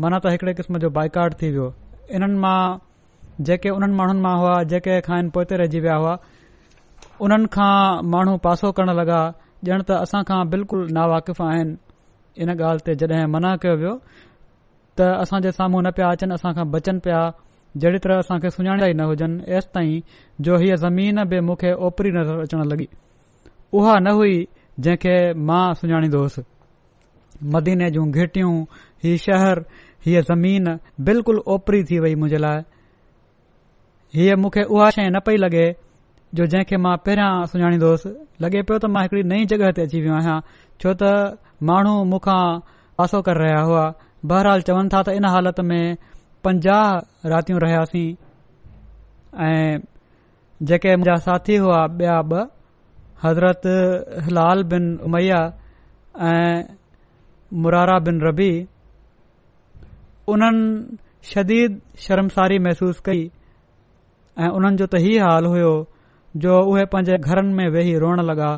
[0.02, 1.66] मना त हिकड़े क़िस्म जो बाइकाट थी वियो
[2.18, 2.62] इन्हनि मां
[3.48, 6.16] जेके उन्हनि माण्हुनि मां हुआ जेके खाइन पोते रहिजी विया हुआ
[7.26, 7.76] उन्हनि खां
[8.14, 9.20] माण्हू पासो करण लॻा
[9.70, 11.42] ॼण त असांखा बिल्कुलु नावाकिफ़
[12.42, 13.94] इन ॻाल्हि ते जड॒हिं मना कयो वियो
[14.98, 17.22] त असां जे साम्हूं न पिया अचनि असांखां बचनि पिया
[17.82, 19.94] जहिड़ी तरह असांखे सुञाणया ई न हुजनि एसि ताईं
[20.48, 22.86] जो हीअ ज़मीन बि मूंखे ओपरी नज़र अचण लॻी
[23.78, 24.36] उहा न हुई
[24.80, 25.16] जंहिंखे
[25.48, 26.36] मां सुञाणीदो दोस,
[27.54, 28.54] मदीने जूं घिटियूं
[29.04, 29.60] ही शहर
[30.06, 30.68] हीअ ज़मीन
[31.10, 32.62] बिल्कुलु ओपरी थी वई मुंहिंजे लाइ
[34.16, 35.66] हीअ मूंखे उहा शइ न पई लॻे
[36.40, 38.10] जो जंहिंखे मां पहिरियों सुञाणींदो होसि
[38.46, 40.40] लॻे पियो त मां हिकड़ी नई जॻहि ते अची वियो आहियां
[40.82, 41.14] छो त
[41.72, 42.38] माण्हू मूंखा
[43.02, 43.86] पासो करे रहिया हुआ
[44.34, 45.96] बहरहाल चवनि था त इन हालत में
[46.48, 46.88] पंजाह
[47.36, 48.08] रातियूं रहियासीं
[49.50, 49.80] ऐं
[50.72, 52.50] जेके मुंहिंजा साथी हुआ ॿिया ॿ
[53.24, 53.62] हज़रत
[54.26, 55.40] हिलाल बिन उमैया
[56.30, 56.58] ऐं
[57.62, 58.52] मुरारा बिन रबी
[60.34, 60.64] उन्हनि
[61.34, 63.22] शदीद शर्मसारी महसूस कई
[64.42, 65.74] ऐं उन्हनि जो त हीउ हाल हुयो
[66.46, 68.50] जो उहे पंहिंजे घरनि में वेही रोअण लॻा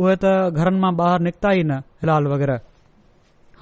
[0.00, 2.66] उहे त घरनि मां ॿाहिरि निकिता ई न हिलाल वग़ैरह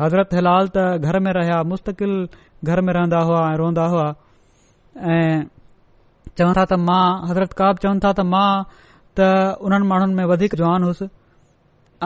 [0.02, 2.14] हज़रत हिलाल त घर में रहिया मुस्तक़िल
[2.70, 4.06] घर में रहंदा हुआ ऐं रोंदा हुआ
[5.12, 5.36] ऐं
[6.38, 8.48] चवनि था त मां हज़रत काब चवनि था त मां
[9.18, 9.26] त
[9.66, 11.04] उन्हनि माण्हुनि में वधीक जवान हुउसि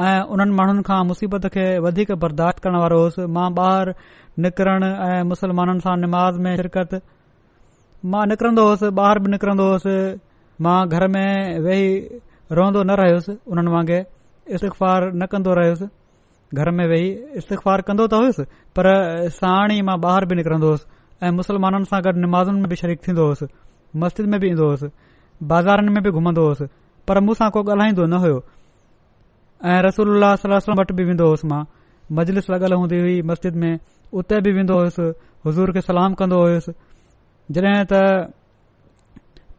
[0.06, 3.92] ऐं उन्हनि माण्हुनि खां मुसीबत खे वधीक बर्दाश्त करण वारो होसि मां ॿाहिरि
[4.44, 6.92] निकिरणु ऐं मुस्लमाननि सां निमाज़ में शिरकत
[8.14, 9.96] मां निकिरंदो होसि ॿाहिरि बि निकिरंदो हुयुसि
[10.66, 11.88] मां घर में वेही
[12.60, 14.02] रहंदो न रहियोसि हुननि वांगुरु
[14.58, 15.90] इस्तफ़ार न कंदो रहियुसि
[16.58, 17.10] घर में वेही
[17.42, 18.44] इस्तफ़ार कंदो त हुयुसि
[18.78, 18.90] पर
[19.40, 20.92] साण ई मां ॿाहिरि बि निकरंदो हुयुसि
[21.26, 23.26] ऐं मुस्लमाननि सां गॾु नुमाज़न में बि शरीक़ थींदो
[24.04, 26.44] मस्जिद में बि ईंदो होसि में बि घुमंदो
[27.08, 28.40] पर मुसां को ॻाल्हाईंदो न हुयो
[29.86, 31.62] रसूल सलम वटि बि वेंदो मां
[32.18, 33.72] मजलिस लॻल ह्दी हुई मस्जिद में
[34.20, 35.02] उते बि विदो होसि
[35.46, 36.72] हज़ूर खे सलाम कन्दो हुयुसि
[37.56, 37.92] जॾहिं त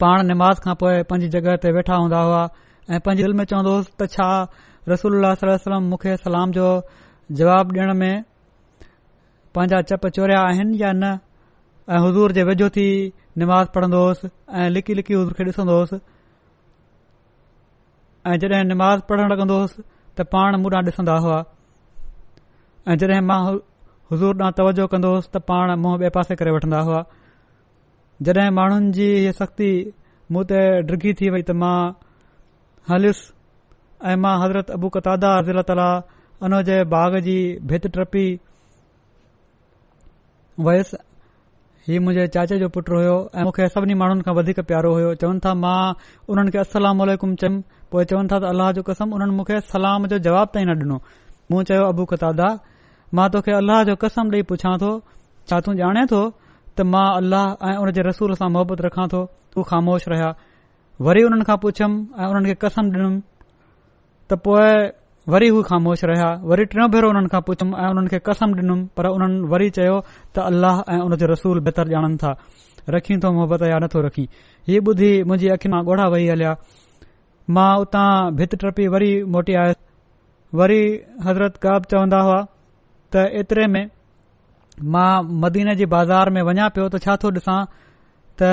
[0.04, 2.42] पाण निमाज़ खां पोइ पांजी जॻहि ते वेठा हूंदा हुआ
[2.92, 4.28] ऐं पांजे दिल में चवंदो होसि त छा
[4.94, 6.68] रसूल सलम मूंखे सलाम जो
[7.42, 8.24] जवाब ॾेअण में
[9.56, 11.16] पांजा चप चोरिया आहिनि या न
[11.90, 12.88] ऐं हज़ूर जे वेझो थी
[13.46, 15.80] निमाज़ पढ़ंदो होस ऐं लिकी लिकी हज़ूर खे ॾिसंदो
[18.28, 19.82] ऐं जॾहिं निमाज़ पढ़णु लॻंदो हुयुसि
[20.18, 21.38] त पाण मूं ॾिसंदा हुआ
[22.94, 23.40] ऐं जॾहिं मां
[24.12, 27.02] हज़ूर ॾांहुं तवजो कंदो त पाण मूं ॿिए पासे करे वठंदा हुआ
[28.30, 29.72] जॾहिं माण्हुनि जी हीअ सख़्ती
[30.32, 30.60] मूं ते
[30.92, 31.78] डिघी थी वई त मां
[32.92, 33.26] हलियुसि
[34.12, 35.90] ऐं मां हज़रत अबू कतादा ज़िला ताला
[36.46, 37.38] अनोज बाग जी
[37.72, 38.26] भित टपी
[40.68, 40.98] वयुसि
[41.88, 45.40] हीउ मुंजे चाचे जो पुटु हुयो ऐं मूंखे सभिनी माण्हुनि खां वधीक प्यारो हो चवनि
[45.46, 45.94] था मां
[46.30, 47.50] उन्हनि खे असलाम चयुमि
[47.92, 50.98] पो चवनि था त अल्लाह जो कसम उन्हनि मूंखे सलाम जो जवाब ताईं न ॾिनो
[51.52, 52.50] मूं चयो अबू कतादा
[53.18, 54.92] मां तोखे अल्लाह जो कसम ॾेई पुछा थो
[55.50, 56.22] छा तूं ॼाणे थो
[56.78, 59.22] त मां अलाह ऐं उन जे रसूल सां मुहबत रखा थो
[59.56, 60.30] तू ख़ामोश रहिया
[61.08, 63.10] वरी उन्हनि खां पुछयमि ऐं उन्हनि खे कसम ॾिनु
[64.30, 64.70] त पोए
[65.30, 68.86] वरी हू ख़ामोश रहिया वरी टियों भेरो उन्हनि खां पुछुमि ऐं हुननि खे कसम ॾिनुमि
[68.98, 69.98] पर उन्हनि वरी चयो
[70.34, 72.32] त अल्लाह ऐं उन रसूल बहितर ॼाणन था
[72.90, 74.26] रखी थो मोहबत या नथो रखी
[74.70, 76.54] हीउ ॿुधी मुंहिंजी अखियुनि मां ॻोढ़ा वेही हलिया
[77.56, 78.08] मां उतां
[78.42, 80.82] भित टपी वरी मोटी आयोसि वरी
[81.26, 82.40] हज़रत काब चवन्दा हुआ
[83.14, 83.86] त ऐतिरे में
[84.96, 85.12] मां
[85.46, 87.62] मदीने जे बाज़ार में वञा पियो त छा थो ॾिसां
[88.42, 88.46] त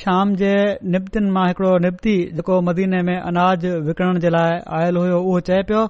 [0.00, 0.50] शाम जे
[0.94, 5.60] निबतन मां हिकड़ो निबती जेको मदीने में अनाज विकणण जे लाइ आयल होयो उहो चए
[5.70, 5.84] पियो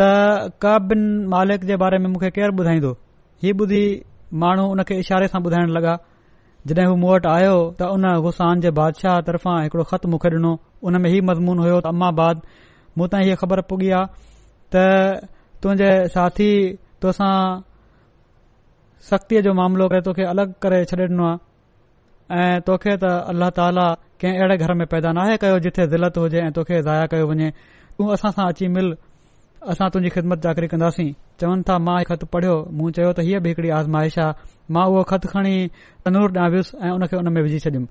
[0.00, 0.08] त
[0.64, 0.74] का
[1.36, 2.90] मालिक जे बारे में मूंखे केरु ॿुधाईंदो
[3.46, 3.82] हीउ ॿुधी
[4.44, 5.94] माण्हू उन खे इशारे सां ॿुधाइण लॻा
[6.74, 10.52] जॾहिं हू मूं वटि आयो त उन हुसान जे बादशाह तरफ़ां हिकड़ो ख़त मूंखे डि॒नो
[10.90, 12.36] उन में ही मज़मून हो त अम्मा बाद
[12.98, 14.04] मु हीअ ख़बर पुॻी आहे
[14.76, 14.86] त
[15.62, 16.50] तुंहिंजे साथी
[17.02, 17.34] तोसां
[19.12, 21.46] सख़्तीअ जो मामिलो करे तोखे अलगि॒ करे छॾे ॾिनो आहे
[22.30, 23.84] ऐं तोखे त अल्लाह ताला
[24.20, 27.48] कंहिं अहिड़े घर में पैदा नाहे कयो जिथे ज़िलत हुजे ऐं तोखे ज़ाया कयो वञे
[27.98, 28.90] तूं असां सां अची मिल
[29.72, 31.08] असां तुंहिंजी ख़िदमत जाकृ कंदासीं
[31.40, 34.32] चवनि था मां ख़त पढ़ियो मूं चयो त हीअ बि हिकड़ी आज़माइश आहे
[34.76, 35.56] मां उहो ख़त खणी
[36.04, 37.88] तनूर ॾांहुं वियुसि ऐं उनखे हुन में विझी छॾियुमि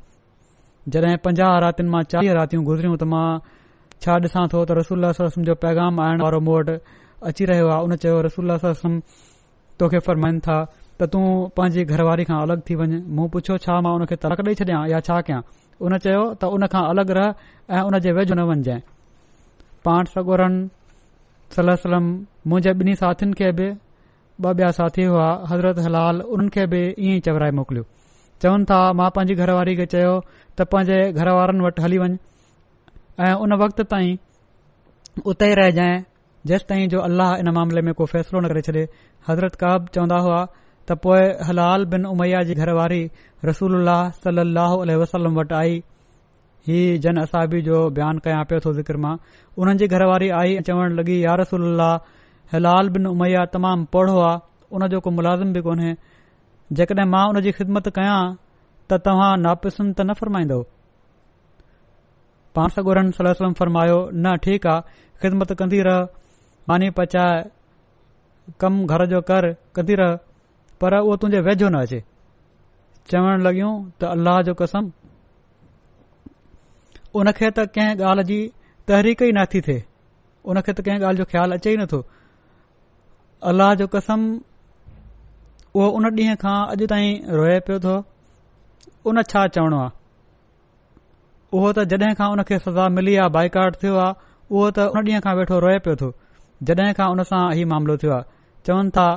[0.95, 3.28] जॾहिं पंजाह रातियुनि मां चालीह रातियूं गुज़रियूं त मां
[4.06, 5.13] छा ॾिसां थो त रसूल
[5.50, 6.76] जो पैगाम आयण वारो मूं वटि
[7.34, 8.58] अची रहियो आहे उन चयो रसूल
[9.82, 10.62] तोखे फरमाइनि था
[10.99, 11.25] त तूं
[11.57, 14.99] पांजी घरवारी खां अलॻि थी वञु मूं पुछो छा मां उनखे तरक ॾेई छॾियां या
[15.07, 15.41] छा कयां
[15.88, 17.25] उन चयो त हुन खां अलगि॒
[17.75, 18.81] ऐं उन जे वेझो न वञजांइ
[19.88, 20.67] पांठ सगोरनि
[21.57, 22.05] सलम
[22.51, 27.19] मुंहिंजे ॿिन्ही साथियुनि खे बि ॿ बिया साथी हुआ हज़रत हलाल उन्हनि खे बि इएं
[27.29, 27.86] चवराए मोकिलियो
[28.45, 32.17] चवनि था मां पंहिंजी घरवारी खे चयो त पंहिंजे घरवारनि वटि हली वञ
[33.27, 34.15] ऐं उन वक़्त ताईं
[35.31, 35.95] उते ई रहिजाइ
[36.51, 38.83] जेसि ताईं जो अलाह हिन मामले में को फैसलो न करे छॾे
[39.29, 40.41] हज़रत कहब चवंदा हुआ
[40.89, 43.02] त पोए हलाल बिन उमैया जी घरवारी
[43.47, 43.73] रसूल
[44.26, 45.73] सलाहु उलह वसलम वटि आई
[46.67, 49.12] ही जन असाभी जो बयानु कयां पियो थो ज़िकर मां
[49.62, 51.67] उन्हनि जी घरवारी आई चवणु लॻी या रसूल
[52.54, 54.39] हलाल बिन उमैया तमामु पौढो आहे
[54.80, 55.91] उनजो को मुलाज़िम बि कोन्हे
[56.80, 58.19] जेकॾहिं मां उन जी ख़िदमत कयां
[58.91, 60.60] त तव्हां नापिसुनि त न फ़रमाईंदो
[62.60, 62.86] पाण सां
[63.17, 66.00] सलम फरमायो न ठीकु आहे ख़िदमत कंदी रह
[66.71, 67.43] मानी पचाए
[68.62, 69.45] कम घर जो कर
[69.80, 70.17] कंदी रह
[70.82, 72.00] पर उहो तुंहिंजे वेझो न अचे
[73.12, 74.90] चवण लॻियूं त अल्लाह जो कसम
[77.20, 78.40] उन खे त कंहिं ॻाल्हि जी
[78.92, 79.84] तहरीक ई नथी थिए
[80.52, 82.02] उन खे त कंहिं ॻाल्हि जो ख़्यालु अचे ई नथो
[83.52, 84.28] अल्लाह जो कसम
[85.80, 87.96] उहो उन ॾींहं खां अॼु ताईं रोए पियो थो
[89.12, 89.96] उन छा चवणो आहे
[91.58, 95.02] उहो त जॾहिं खां उन खे सज़ा मिली आहे बाइकाट थियो आहे उहो त उन
[95.10, 96.12] ॾींहं खां वेठो रोए पियो थो
[96.72, 98.32] जॾहिं खां उन सां ही मामिलो थियो आहे
[98.72, 99.08] चवनि था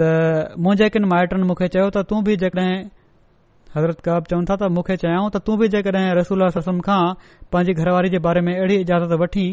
[0.00, 2.76] त मुंहिंजे किन माइटनि मूंखे चयो त तूं बि जेकॾहिं
[3.74, 7.00] हज़रत कहा चवनि था त मूंखे चयऊं त तूं बि जेकॾहिं रसूल ससम खां
[7.56, 9.44] पंहिंजी घरवारी जे बारे में अहिड़ी इजाज़त वठी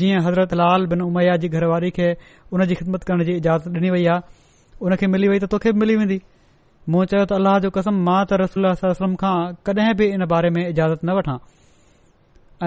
[0.00, 2.06] जीअं हज़रत लाल बिन उमैया जी घरवारी खे
[2.52, 4.22] हुन जी ख़िदमत करण जी इजाज़त ॾिनी वई आहे
[4.90, 6.18] उनखे मिली वई त तोखे बि मिली वेंदी
[6.94, 9.36] मूं चयो त अलाह जो कसम मां त रसूल सलम खां
[9.70, 11.36] कॾहिं बि इन बारे में इजाज़त न वठां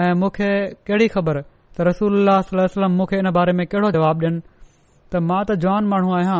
[0.04, 0.52] ऐं मूंखे
[0.92, 5.58] कहिड़ी ख़बर त रसूल सलम मूंखे इन बारे में कहिड़ो जवाबु ॾियनि त मां त
[5.66, 6.38] जवान माण्हू आहियां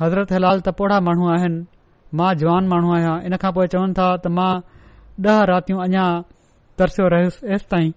[0.00, 1.62] हज़रत हलाल तपोढ़ा माण्हू आहिनि
[2.18, 4.50] मां जवान माण्हू आहियां इन खां पो चवनि था त मां
[5.26, 6.08] ॾह रातियूं अञां
[6.80, 7.90] तरसियो रहियुसि ऐसि ताईं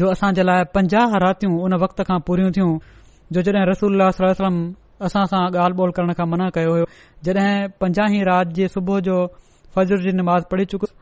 [0.00, 2.72] जो असां जे लाइ पंजाह रातियूं हुन वक़्त खां पूरियूं थियूं
[3.36, 4.58] जो जड॒हिं रसूल वसलम
[5.08, 6.84] असां सां ॻाल्हि बोल करण खां मन कयो हो
[7.28, 7.54] जड॒हिं
[7.84, 9.16] पंजाही राति जी सुबुह जो
[9.78, 10.94] फजर जी नमाज पढ़ी चुकुसि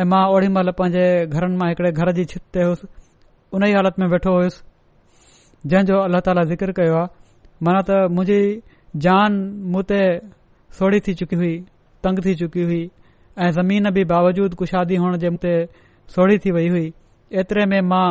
[0.00, 2.90] ऐं मां ओडी महिल पांजे घर मां हिकड़े घर जी छित ते हुयुसि
[3.54, 7.06] उन ई हालत में वेठो हुयुसि जंहिं जो अलाह ताला ज़िक्र कयो आहे
[7.66, 8.62] माना त मुंहिंजी
[9.04, 9.32] जान
[9.72, 10.00] मूं ते
[10.78, 11.54] सोढ़ी थी चुकी हुई
[12.06, 12.82] तंग थी चुकी हुई
[13.38, 15.50] ऐं ज़मीन बि बावजूद कुशादी हुअण जे मूं
[16.14, 16.86] सोड़ी थी वई हुई
[17.42, 18.06] एतिरे में मां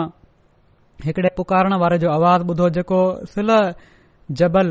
[1.06, 3.00] हिकड़े पुकारण वारे जो आवाज़ ॿुधो जेको
[3.34, 3.50] सिल
[4.42, 4.68] जबल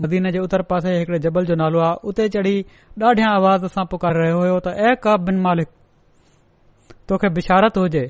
[0.00, 2.56] मदीने जे उतर पासे हिकड़े जबल जो नालो आहे उते चढ़ी
[3.02, 5.68] ॾाढियां आवाज़ सां पुकारे रहियो हो त ऐ का बिन मालिक
[7.10, 8.06] तोखे बिशारत हुजे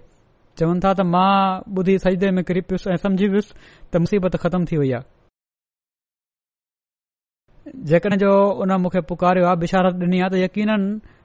[0.60, 1.34] चवनि था त मां
[1.78, 3.52] ॿुधी सजदे में कृपयुसि ऐं समुझी वियुसि
[3.92, 5.21] त मुसीबत ख़तम थी वेई आहे
[7.76, 8.30] जेकॾहिं जो
[8.62, 10.70] उन मूंखे पुकारियो आहे बिशारत ॾिनी आहे त यकीन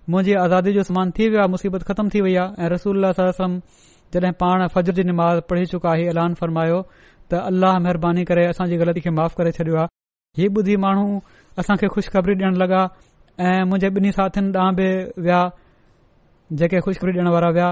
[0.09, 3.57] मुंहिंजी आज़ादी जो समान थी वियो आहे मुसीबत ख़तम थी वई आहे ऐं रसूल सलम
[4.15, 6.79] जॾहिं पाण फजर जी निमाज़ पढ़ी चुका आहे ऐलान फरमायो
[7.31, 9.91] त अल्लाह महिरबानी करे असांजी ग़लती खे माफ़ करे छॾियो आहे
[10.39, 11.05] हीउ ॿुधी माण्हू
[11.59, 12.81] असांखे ख़ुशख़बरी ॾियण लॻा
[13.43, 14.87] ऐं मुंहिंजे ॿिन्ही साथियुनि ॾांहुं बि
[15.27, 15.41] विया
[16.59, 17.69] जेके ख़ुशख़बरी ॾियण वारा विया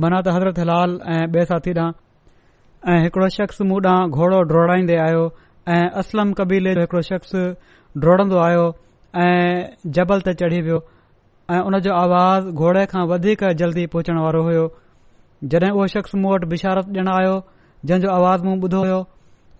[0.00, 1.92] मना त हज़रत हिलाल ऐं ॿिए साथी ॾांहुं
[2.90, 5.24] ऐं हिकड़ो शख़्स मूं ॾांहुं घोड़ो डोड़ाईंदे आयो
[5.76, 7.30] ऐं असलम कबीले जो हिकड़ो शख्स
[8.02, 8.62] ढोड़ो आयो
[9.22, 10.78] ऐं जबल ते चढ़ी वियो
[11.50, 14.64] ऐ उन जो आवाज़ घोड़े खां वधीक जल्दी पहुचण वारो हुयो
[15.52, 17.34] जॾहिं उहो शख़्स मूं वटि बिशारत ॾिणु आयो
[17.86, 18.98] जंहिं जो आवाज़ मूं ॿुधो होयो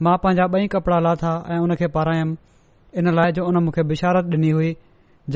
[0.03, 2.37] मां पंहिंजा ॿई कपड़ा लाथा ऐ हुन खे पारायमि
[2.99, 4.75] इन लाइ जो हुन मूंखे बिशारत डि॒नी हुई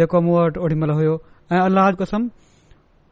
[0.00, 1.14] जेको मूं वटि ओॾी महिल हुयो
[1.52, 2.28] ऐं अलाह जो क़सम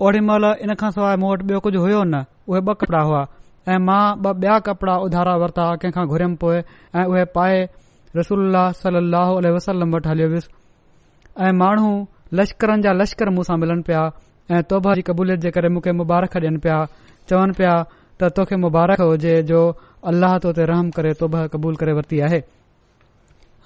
[0.08, 3.22] ओॾीमहिल इन खां सवाइ मूं वटि ॿियो कुझु हुयो न उहे ॿ कपड़ा हुआ
[3.74, 7.64] ऐं मां ॿ बया कपड़ा उधारा वरिता कंहिं खां घुरियमि पोइ ऐं उहे पाए
[8.18, 8.52] रसूल
[8.82, 10.48] सल अह वसलम वटि हलियो वयुसि
[11.46, 11.90] ऐं माण्हू
[12.40, 14.02] लश्करनि जा लश्कर मूंसां मिलनि पिया
[14.54, 16.76] ऐं तोबर जी क़बूलियत जे करे मूंखे मुबारक डि॒न पिया
[17.30, 17.74] चवनि पिया
[18.20, 19.62] त तोखे मुबारक हुजे जो
[20.12, 22.38] अल्लाह तो ते रहम करे तोबहर क़बूल करे वरती आहे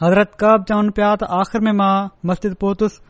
[0.02, 1.92] हज़रत कब चवन पिया त आख़िर में मां
[2.32, 3.06] मस्जिद पहुतुसि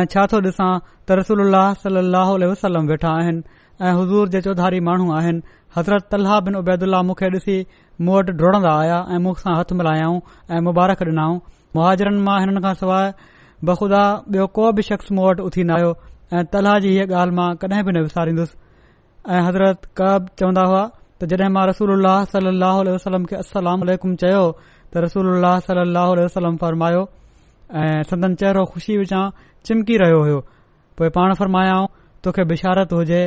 [0.00, 3.42] ऐं छा थो डि॒सां त रसूल सल अल वसलम वेठा आइन
[3.88, 5.40] ऐं हज़ूर जे चौधारी माण्हू आहिनि
[5.76, 6.14] हज़रत
[6.48, 7.54] बिन उबैदुल्ला मुखे ॾिसी
[8.06, 10.18] मूं वटि डुड़न्दन्दा आया ऐं मूंख सां हथ मिलायाऊं
[10.56, 11.36] ऐं मुबारक ॾिनाऊं
[11.76, 13.08] मुआाजरनि मां हिननि खां सवाइ
[13.70, 14.02] बख़ुदा
[14.34, 15.90] ॿियो को बि शख़्स मूं वटि उथी न आयो
[16.34, 18.56] ऐं तलह जी हीअ ॻाल्हि मां कडहिं बि न विसारींदुसि
[19.32, 21.92] ऐं हज़रत कब चवंदा हुआ त जड॒ मां रसूल
[22.38, 22.80] सलाह
[23.34, 27.02] खे असलामु चयो त रसूल उल्लह सल अलसलम फ़रमायो
[27.82, 29.24] ऐं संदन चहिरो खुशी विचां
[29.66, 30.40] चिमकी रहियो हो
[30.98, 31.86] पोए पाण फ़रमायाऊं
[32.24, 33.22] तोखे बिशारत हुजे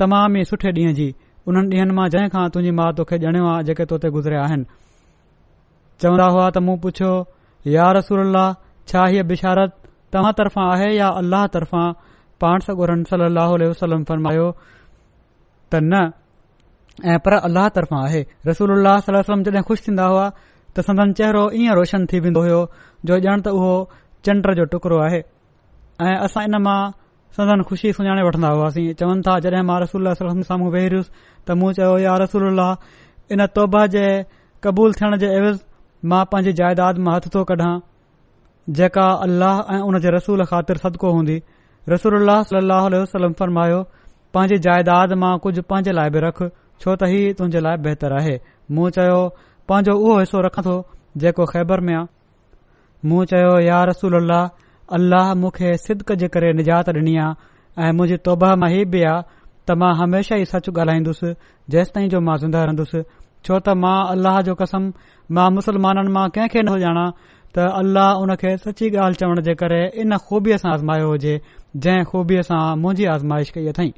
[0.00, 1.06] तमाम ई सुठे ॾींहुं जी
[1.50, 4.56] उन्हनि ॾींहनि मां जंहिंखां तुंहिंजी माउ तोखे ॼणियो आ जेके तोते गुज़रिया आ
[6.04, 7.12] चवंदा हुआ त मूं पुछियो
[7.76, 8.38] या रसूल
[8.92, 9.70] छा हीअ बिशारत
[10.16, 11.86] तव्हां तर्फ़ा आहे या अल्लाह तरफ़ां
[12.44, 13.24] पाण सगुरनि सल
[13.72, 18.74] वसलम फरमायो त न ऐं पर अल्लाह तरफ़ा आहे रसूल
[19.08, 22.62] सल वसलम जड॒ खुश थीन्न्दा हुआ त संदन चहिरो ईअं रोशन थी वेंदो हो
[23.10, 23.72] जो ॼण त उहो
[24.28, 25.22] चंड जो टुकड़ो आहे
[26.08, 26.78] ऐं असां इन मां
[27.36, 31.02] सदन खुशी सुञाणे वठंदा हुआसीं चवनि था जॾहिं मां रसूल साम्हूं वेही वेहरि
[31.50, 32.44] त मूं चयो यार रसूल
[33.36, 34.06] इन तौबा जे
[34.66, 35.60] क़बूल थियण जे अवज़
[36.12, 37.70] मां पंहिंजी जायदाद मां हथ थो कढां
[38.80, 41.36] जेका अल्लाह ऐं उन जे रसूल ख़ातिर सदको हूंदी
[41.94, 43.78] रसूल सलाह वसलम फरमायो
[44.38, 48.34] पंहिंजी जायदाद मां कुझु पंहिंजे लाइ बि रख छो त हीउ तुंहिंजे लाइ बहितर आहे
[48.78, 49.20] मूं चयो
[49.72, 50.76] पंहिंजो उहो हिसो रखंदो
[51.26, 54.50] जेको ख़ैबर में आहे मूं चयो यार रसूल अलाह
[54.96, 59.20] अल्लाह मूंखे सिदक जे करे निजात डि॒नी आहे ऐं मु तौबा मां ही बि आहे
[59.66, 61.30] त मां हमेशा ई सच ॻाल्हाईंदुसि
[61.74, 63.02] जेसि ताईं जो मां ज़िंदा रहंदुसि
[63.44, 64.88] छो त मां अल्लाह जो कसम
[65.38, 67.06] मां मुस्लमाननि मां कंहिंखे न ॼाणा
[67.54, 71.34] त अल्लाह उन खे सची ॻाल्हि चवण जे करे इन ख़ूबीअ सां आज़मायो हुजे
[71.86, 73.90] जंहिं ख़ूबीअ सां मुंझी आज़माइश कई अथई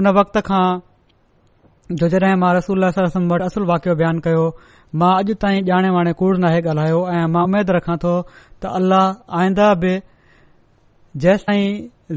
[0.00, 0.64] उन वक़्त खां
[2.02, 3.10] जो जडे मां रसूल वटि
[3.50, 4.44] असल वाकियो बयानु कयो
[5.00, 9.06] मां अॼु ताईं ॼाणे वाणे कूड़ नाहे ॻाल्हायो ऐं मां उमेद रखां थो त अलाह
[9.38, 9.90] आईंदा बि
[11.22, 11.66] जेसि ताईं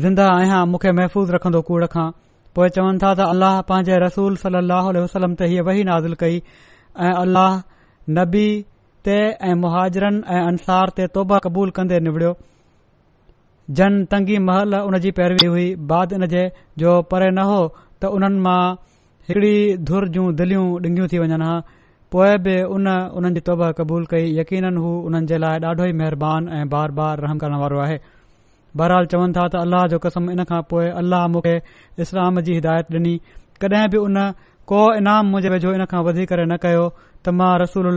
[0.01, 2.07] ज़िंदा आहियां मूंखे महफ़ूज़ रखंदो कूड़ खां
[2.55, 6.37] पोइ चवनि था त अल्लाह पंहिंजे रसूल सलाहु अल वसलम ते हीअ वही नाज़िल कई
[7.07, 7.55] ऐं अल्लाह
[8.19, 8.45] नबी
[9.09, 9.17] ते
[9.49, 12.33] ऐं मुहाजरनि ऐं अंसार ते तौबा क़बूल कंदे निबड़ियो
[13.79, 16.45] जन तंगी महल उन जी पैरवी हुई बाद इन जे
[16.83, 17.57] जो परे न हो
[18.01, 18.61] त उन्हनि मां
[19.31, 19.55] हिकड़ी
[19.91, 21.55] धुर जूं दिलियूं डिंगियूं थी वञनि हा
[22.11, 26.47] पोए बि उन उन्हनि जी तोबे क़बूल कई यकीन हूं उन्हनि जे लाइ ॾाढो महिबान
[26.57, 27.97] ऐं बार बार रहम करण वारो आहे
[28.81, 31.55] बहराल चवन था त अल्लाह जो कसम इन खां पोए अलह मूंखे
[32.05, 33.15] इस्लाम जी हिदायत डि॒नी
[33.65, 34.19] कडहिं बि उन
[34.71, 36.85] को इनाम मुझ वेझो इन खां वधीक न कयो
[37.25, 37.91] त मां रसूल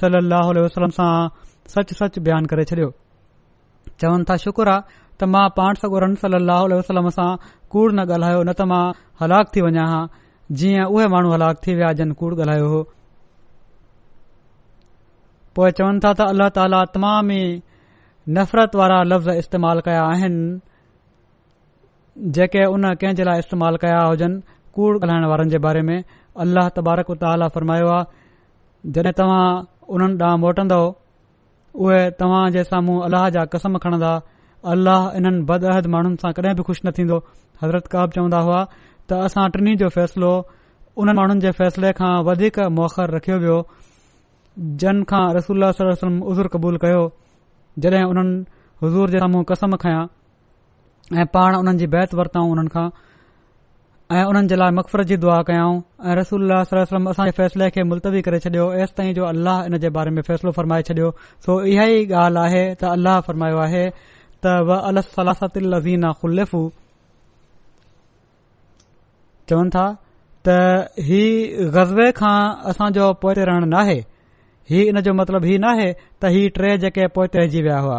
[0.00, 1.10] सलाह वसलम सां
[1.76, 2.90] सच सच बयानु करे छडि॒यो
[4.04, 7.28] चवन था शुक्र आहे त मां पाण सगोरन सल वसलम सां
[7.76, 8.82] कूड़ न ॻाल्हायो न त मां
[9.24, 10.02] हलाक थी वञा हा
[10.62, 12.82] जीअं उहे माण्हू हलाक थी विया जिन कूड़ ॻाल्हायो हो
[15.56, 17.44] पोइ चवनि था त अल्लाह ताला तमाम ई
[18.36, 20.42] नफ़रत वारा लफ़्ज़ इस्तेमालु कया आहिनि
[22.38, 24.40] जेके उन कंहिं जे लाइ इस्तेमालु कया हुजनि
[24.76, 25.98] कूड़ ॻाल्हाइण वारनि जे बारे में
[26.46, 29.44] अल्लाह तबारक ताला फ़रमायो आहे जॾहिं तव्हां
[29.96, 30.80] उन्हनि ॾांहुं मोटन्दो
[31.84, 34.12] उहे तव्हां जे साम्हूं अलाह जा कसम खणंदा
[34.74, 37.16] अलाह इन्हनि बद अहद माण्हुनि सां कॾहिं बि ख़ुशि न थींदो
[37.62, 40.32] हज़रत काब चवंदा हुआ त असां टिनी जो फ़ैसिलो
[41.02, 43.58] उन्हनि माण्हुनि जे फैसिले खां वधीक मौखर रखियो वियो
[44.80, 47.00] जन खां रसूल सलम्म ूर कबूल कयो
[47.82, 48.44] जॾहिं उन्हनि
[48.82, 50.02] हज़ूर जे साम्हूं कसम खया
[51.20, 52.86] ऐं पाण उन्हनि जी बैत वरताऊं उन्हनि खां
[54.14, 55.74] ऐ हुननि जे लाइ मक़फ़रत जी दुआ कयाऊं
[56.06, 59.78] ऐं रसूल वसलम असां जे फ़ैसिले खे मुल्तवी करे छॾियो एस ताईं जो अल्लाह इन
[59.86, 61.10] जे बारे में फ़ैसिलो फरमाए छडि॒यो
[61.46, 63.84] सो इहा ई ॻाल्हि आहे त अल्हह फरमायो आहे
[64.46, 66.12] त सलासतीना
[69.48, 69.88] चवनि था
[70.48, 70.48] त
[71.10, 71.22] ही
[71.74, 72.36] गज़वे खां
[72.72, 74.00] असांजो पोये रहणु नाहे
[74.70, 77.98] हीउ इन जो मतिलब ही नाहे त हीउ टे जेके पोइते रहिजी विया हुआ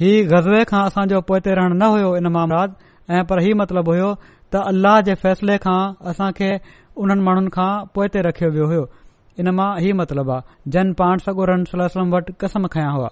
[0.00, 2.70] हीअ गज़बे खां असांजो पोइते रहण न हुयो इन मामराज़
[3.14, 5.78] ऐं पर ही मतिलबु हुयो त अल्लाह जे फैसले खां
[6.12, 6.50] असां खे
[7.04, 8.82] उन्हनि माण्हुनि खां पोइ ते रखियो वियो
[9.42, 13.10] इन मां ही मतिलबु आहे जन पाण सगोरन सला वटि कसम खया हुआ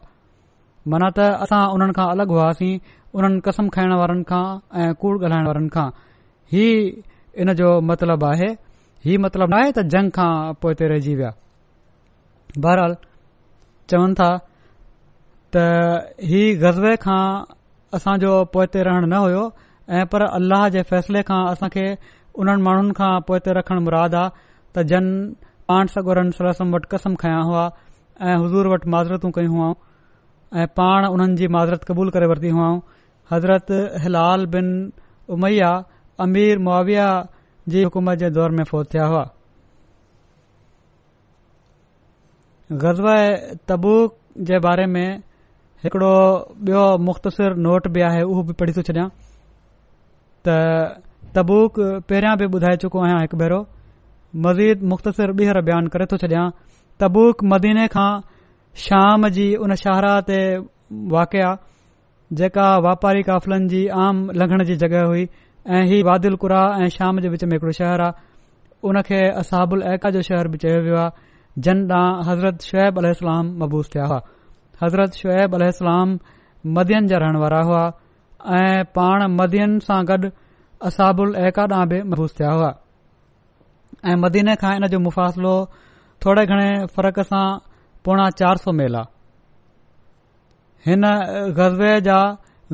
[0.94, 2.72] माना त असां उन्हनि खां अलगि॒ हुआसीं
[3.16, 4.44] उन्हनि कसम खाइण वारनि खां
[5.05, 5.88] कूड़ ॻाल्हाइण वारनि खां
[6.55, 6.66] ही
[7.42, 8.48] इन जो मतिलबु आहे
[9.07, 10.85] ही मतिलबु नाहे त जंग खां पोइ ते
[12.58, 12.94] बहराल
[13.90, 14.30] चवनि था
[15.56, 17.22] त ही गज़वे खां
[17.94, 19.44] असांजो पोइते रहण न हुयो
[19.96, 21.68] ऐं पर अलाह जे फैसले खां असां
[22.40, 24.30] उन्हनि माण्हुनि खां पोइते रखण मुराद आहे
[24.74, 25.08] त जन
[25.68, 27.64] पाण सगुरनि सलसम वटि कसम खया हुआ
[28.20, 29.74] ऐं हज़ूर वटि माज़रतूं कयूं हुआऊं
[30.60, 32.80] ऐं पाण उन्हनि जी माज़रत कबूल करे वरिती हुआऊं
[33.32, 33.66] हज़रत
[34.04, 34.72] हिलाल बिन
[35.36, 35.72] उमैया
[36.24, 37.08] अमीर मावविया
[37.68, 39.24] जी हुकूमत जे दौर में फोज़ थिया हुआ
[42.80, 44.14] गज़व तबूक तबुक
[44.48, 45.11] जे बारे में
[45.85, 46.14] हिकड़ो
[46.64, 49.06] बि॒यो मुख़्तसिर नोट बि आहे उहो बि पढ़ी थो छडि॒या
[50.48, 51.02] त
[51.37, 51.74] तबूक
[52.08, 53.61] पहिरियों बि ॿुधाए चुको आहियां हिकु भेरो
[54.46, 56.44] मज़ीद मुख़्तसिर ॿीहर बयानु करे थो छॾियां
[57.00, 58.11] तबूक मदीने खां
[58.87, 60.38] शाम जी उन शाहराह ते
[61.16, 65.26] वाक़ि आहे जेका वापारी क़ाफ़िलनि जी आम लंघण जी जॻहि हुई
[65.76, 68.30] ऐं ही वादिलकुरा ऐं शाम जे विच में हिकड़ो शहर आहे
[68.90, 71.11] उन खे असुल एका जो शहर बि चयो वियो आहे
[71.59, 74.20] जन ॾांहुं हज़रत शुएब अलाम मबूस थिया हुआ
[74.82, 76.18] हज़रत शुएब अलाम
[76.78, 77.82] मदियन जा रहण वारा हुआ
[78.59, 80.28] ऐं पाण मदियन सां गॾु
[80.88, 82.70] असाबुल उल एका ॾांहुं बि महबूज़ थिया हुआ
[84.09, 85.55] ऐं मदीने खां इन जो मुफ़ासिलो
[86.24, 87.44] थोड़े घणे फ़र्क़ सां
[88.05, 89.20] पोणा चार सौ मेल आहे
[90.90, 91.05] हिन
[91.61, 92.18] गज़वे जा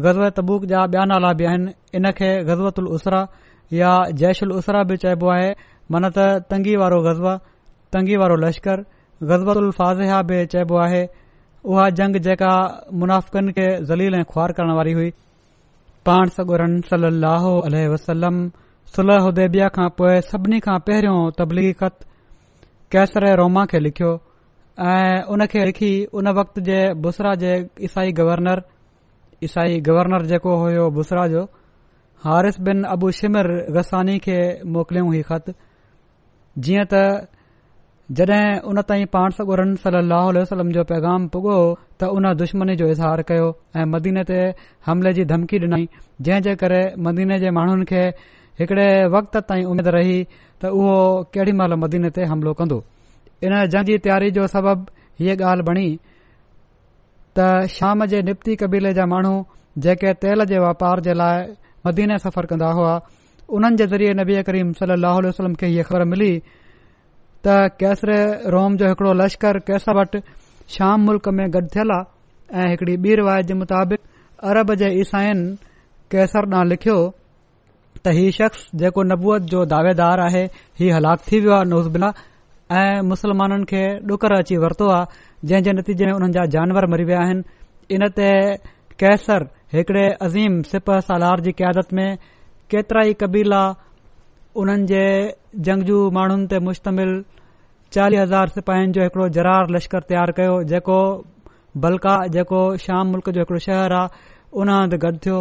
[0.06, 3.26] गज़व तबूक जा ॿिया नाला बि आहिनि इन खे गज़वत उसरा
[3.82, 3.90] या
[4.22, 5.50] जैश उल उसरा बि चइबो आहे
[5.92, 7.36] मन त तंगी वारो ग़ज़बा
[7.92, 8.80] तंगी वारो लश्कर
[9.28, 11.04] ग़ज़त उल फाज़िहा बि चइबो आहे
[11.64, 12.52] उहा जंग जेका
[13.02, 15.10] मुनाफ़िकनि खे ज़लील ऐं ख्वार करण वारी हुई
[16.06, 16.30] पाण
[16.84, 18.36] अल वसलम
[18.96, 22.06] सुलह उदेबिया खां पोइ सभिनी खां पहिरियों तबलीगी ख़त
[22.92, 24.12] कैसर रोमा खे लिखियो
[24.92, 27.52] ऐं उन खे लिखी उन वक़्त जे बुसरा जे
[27.88, 28.62] ईसाई गवर्नर
[29.44, 31.42] ईसाई गवर्नर जेको हुयो बुसरा जो
[32.24, 34.38] हारिस बिन अबू शिमिर गसानी खे
[34.76, 35.52] मोकिलियऊं हीउ ख़त
[36.62, 37.04] जीअं त
[38.16, 41.56] जॾहिं उन ताईं पाण सगुरन सल अल वसलम जो पैगाम पुॻो
[42.00, 44.38] त उन दुश्मनी जो इज़हार कयो ऐं मदीने ते
[44.88, 45.84] हमले जी धमकी डि॒नई
[46.24, 48.00] जंहिं जे करे मदीने जे माण्हुनि खे
[48.64, 50.16] हिकड़े वक़्त ताईं उमेदु रही
[50.60, 50.96] त उहो
[51.36, 52.78] केॾी महिल मदीने ते हमिलो कंदो
[53.44, 54.88] इन जंजी तयारी जो सबबु
[55.22, 55.88] हीअ ॻाल्हि बणी
[57.38, 59.34] त शाम जे निबती कबीले जा माण्हू
[59.84, 61.44] जेके तेल जे वापार जे लाइ
[61.86, 62.94] मदीने सफ़र कंदा हुआ
[63.58, 66.32] उन्हनि जे नबी करीम सल वसलम खे इहे ख़बर मिली
[67.46, 68.10] त कैसर
[68.52, 70.18] रोम जो हिकड़ो लश्कर कैसर वटि
[70.76, 74.00] शाम मुल्क में गॾु थियल आहे ऐं हिकड़ी ॿी रिवायत जे मुताबिक़
[74.50, 75.44] अरब जे ईसाईन
[76.12, 76.96] कैसर ॾांहुं लिखियो
[78.04, 80.44] त ही शख़्स जेको नबूअत जो दावेदार आहे
[80.80, 82.08] ही हलाक थी वियो आहे नौज़्बिना
[82.80, 83.82] ऐं मुस्लमाननि खे
[84.12, 87.42] ॾुकरु अची वरितो आहे जंहिं जे नतीजे में हुननि जा जानवर मरी विया आहिनि
[87.94, 88.28] इन ते
[89.00, 92.08] कैसर हिकड़े अज़ीम सिप सालार जी कयादत में
[92.70, 93.62] केतिरा ई कबीला
[94.56, 95.00] उन्हनि जे
[95.66, 97.10] जंगजू माण्हुनि ते मुश्तमिल
[97.96, 100.98] चालीह हज़ार सिपाहियुनि जो हिकड़ो जरार लश्कर तयारु कयो जेको
[101.84, 104.08] बलका जेको शाम मुल्क़ जो हिकड़ो शहर आहे
[104.62, 105.38] उन हंधि गॾु थियो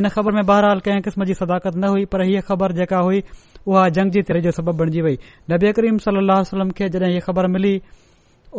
[0.00, 3.22] इन ख़बर में बहरहाल कंहिं किस्म जी सदाकत न हुई पर हीअ ख़बर जेका हुई
[3.66, 5.16] उहा जंग जी तरह जो सबबु बणिजी वई
[5.54, 7.74] नबी करीम सलाहु वसलम खे जॾहिं हीअ ख़बर मिली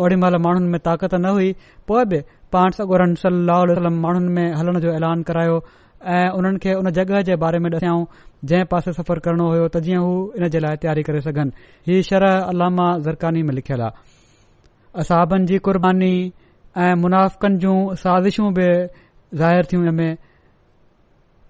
[0.03, 1.51] ओडी महिल माण्हुनि में ताक़त न हुई
[1.87, 2.19] पोइ बि
[2.53, 5.57] पाण सगोरनि सलाहु वसलम माण्हुनि में हलण जो ऐलान करायो
[6.03, 8.05] ऐं उन्हनि खे उन जॻहि जे बारे में ॾिसऊं
[8.45, 11.51] जंहिं पासे सफ़र करणो हो त जीअं हू इन जे लाइ तयारी करे सघनि
[11.87, 16.13] हीअ शरह अलामा ज़रकानी में लिखियलु आहे असहाबनि जी क़ुर्बानी
[16.85, 18.65] ऐं मुनाफ़कनि जूं साज़िशूं बि
[19.41, 20.17] ज़ाहिर थियूं इन में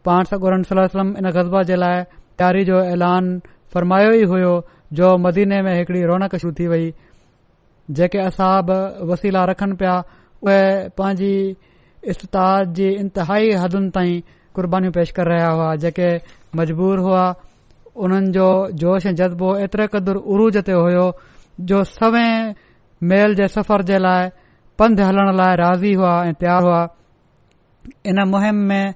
[0.06, 2.04] पाण सलम इन गज़बा जे लाइ
[2.38, 3.24] तयारी जो ऐलान
[3.74, 4.52] फरमायो ई हुयो
[4.99, 6.91] जो मदीने में हिकड़ी रौनक शुरू थी वई
[7.99, 8.72] जेके असहाब
[9.12, 9.95] वसीला रखनि पिया
[10.43, 10.62] उहे
[10.97, 11.34] पंहिंजी
[12.12, 14.20] इस्ताह जी इंतिहाई हदनि ताईं
[14.56, 16.08] क़ुर्बानीबानियूं पेश करे रहिया हुआ जेके
[16.60, 17.26] मजबूर हुआ
[18.04, 18.47] उन्हनि जो
[18.82, 21.06] जोश ऐं जज़्बो एतिरे क़दुरु उरूज ते हुयो
[21.72, 22.54] जो सवें
[23.12, 24.28] मेल जे सफ़र जे लाइ
[24.80, 26.80] पंध हलण लाइ राज़ी हुआ ऐं प्यार हुआ
[28.12, 28.93] इन मुहिम में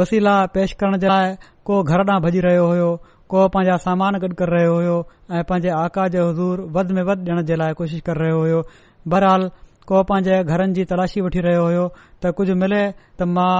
[0.00, 1.34] वसीला पेश करण जे लाइ
[1.64, 2.90] को घर ॾांहुं भॼी रहियो हुयो
[3.30, 4.96] को पंहिंजा सामान गॾु करे रहियो हुयो
[5.32, 8.60] ऐे आकार जे हज़ूर वध में वध ॾियण जे लाइ कोशिश करे रहियो हुयो
[9.08, 9.48] बहराल
[9.88, 11.84] को पांजे घरनि जी तलाशी वठी रहियो होयो
[12.22, 12.82] त कुझु मिले
[13.18, 13.52] त मां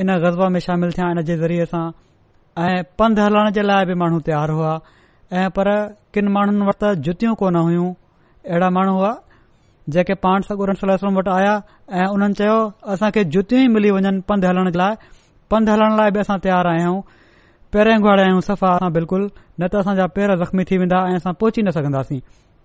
[0.00, 1.84] इन गज़बा में शामिल थिया इन जे ज़रिये सां
[2.64, 4.72] ऐं पंधु हलण जे लाइ बि माण्हू तयारु हुआ
[5.40, 5.68] ऐं पर
[6.14, 7.86] किन माण्हुनि वटि त जुतियूं कोन हुयूं
[8.50, 9.12] अहिड़ा माण्हू हुआ
[9.96, 10.54] जेके पाण सां
[11.18, 11.54] वटि आया
[12.00, 12.56] ऐं हुननि चयो
[12.92, 14.94] असांखे जुतियूं ई मिली वञनि पंध हलण जे लाइ
[15.50, 17.00] पंध हलण लाइ बि असां तयारु आया आहियूं
[17.72, 19.26] पहिरें घुआड़िया आहियूं सफ़ा असां बिल्कुलु
[19.60, 22.20] न त असांजा पेर जख़्मी थी वेंदा ऐ असां पहुची न सघंदासीं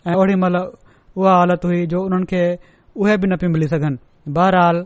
[0.09, 0.55] ऐं ओड़ी मइल
[1.19, 2.43] उहा हालत हुई जो उन्हनि खे
[3.01, 3.97] उहे बि न पियूं मिली सघनि
[4.37, 4.85] बहरहाल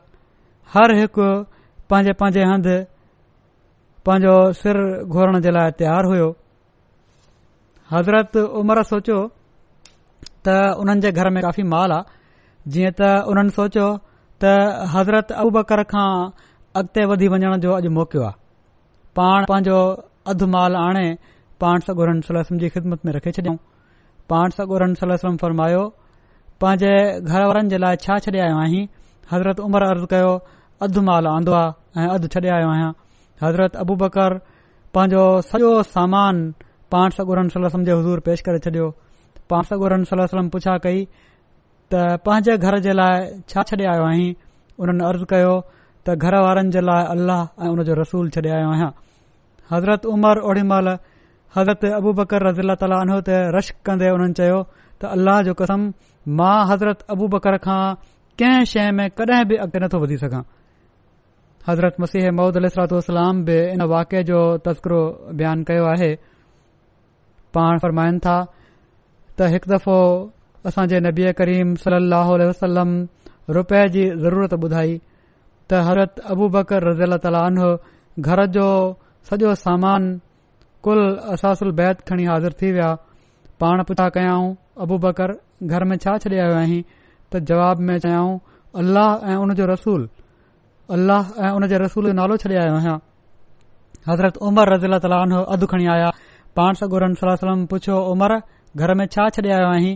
[0.76, 1.28] हर हिकु
[1.89, 2.61] पंहिंजे पांजे हं
[4.05, 4.77] पांजो सिर
[5.09, 6.25] घोरण जे लाइ तयारु हुयो
[7.93, 9.19] हज़रत उमिर सोचियो
[10.45, 10.47] त
[10.81, 13.88] उन्हनि जे घर में काफ़ी माल आहे जीअं त उन्हनि सोचियो
[14.43, 14.51] त
[14.93, 16.05] हज़रत अऊबकर खां
[16.81, 18.38] अॻिते वधी वञण जो अॼु मौकियो आहे
[19.19, 19.77] पाण पांजो
[20.33, 21.07] अधु माल आणे
[21.61, 23.57] पाण सगोरन सलम जी ख़िदमत में रखे छडि॒यो
[24.33, 25.83] पाण सगोरन सलम फरमायो
[26.61, 26.93] पंहिंजे
[27.33, 28.86] घर वारनि जे लाइ छा आयो आहीं
[29.33, 30.33] हज़रत उमिरि अर्ज़ु कयो
[30.84, 31.63] अधु माल आंदो आ
[31.99, 32.91] ऐं अधु छॾे आयो आहियां
[33.43, 34.32] हज़रत अबू बकर
[34.95, 36.36] पांजो सॼो सामान
[36.91, 38.89] पानसुर सलम जे हज़ूर पेश करे छडि॒यो
[39.49, 40.99] पाण सगुरन सलम पुछा कई
[41.91, 44.28] त पंहिंजे घर जे लाइ छा छॾे आयो आहीं
[44.80, 45.53] हुननि अर्ज़ कयो
[46.05, 48.91] त घर वारनि जे लाइ अलाह ऐं हुन जो रसूल छॾे आयो आहियां
[49.71, 50.88] हज़रत उमर ओड़ी माल
[51.55, 54.59] हज़रत अबू बकर रज़ील ताला अनो त रश कंदे हुननि चयो
[54.99, 55.88] त अल्लाह जो कसम
[56.41, 57.82] मां हज़रत अबू बकर खां
[58.39, 60.43] कंहिं शइ में कडहिं बि अॻिते नथो वधी सघां
[61.68, 64.99] हज़रत मसीह महुूद अल सर्तात बि इन वाके जो तस्करो
[65.38, 66.09] बयानु कयो आहे
[67.57, 68.36] पाण फरमाइन था
[69.38, 69.97] त हिकु दफ़ो
[70.72, 72.30] असांजे नबीए करीम सलाह
[73.57, 74.93] रुपए जी ज़रूरत ॿुधाई
[75.70, 77.70] त हरत अबु बकर रज़ील ताल उन्हो
[78.30, 78.68] घर जो
[79.30, 80.07] सॼो सामान
[80.88, 81.01] कुल
[81.38, 82.89] असासल बैत खणी हाज़िर थी विया
[83.63, 84.49] पाण पुठा कयाऊं
[84.86, 85.34] अबू बकर
[85.72, 86.82] घर में छा छॾे आयो आहीं
[87.34, 88.38] त जवाब में चयाऊं
[88.84, 90.07] अल्लाह ऐं उन जो रसूल
[90.93, 92.97] अलह ऐं हुन जे रसूल जो नालो छॾे आयो आहियां
[94.07, 96.09] हज़रत उमर रज़ील तालो अधु खणी आया
[96.59, 98.33] पाण सगोर सलम पुछो उमर
[98.83, 99.95] घर में छा छॾे आयो आहीं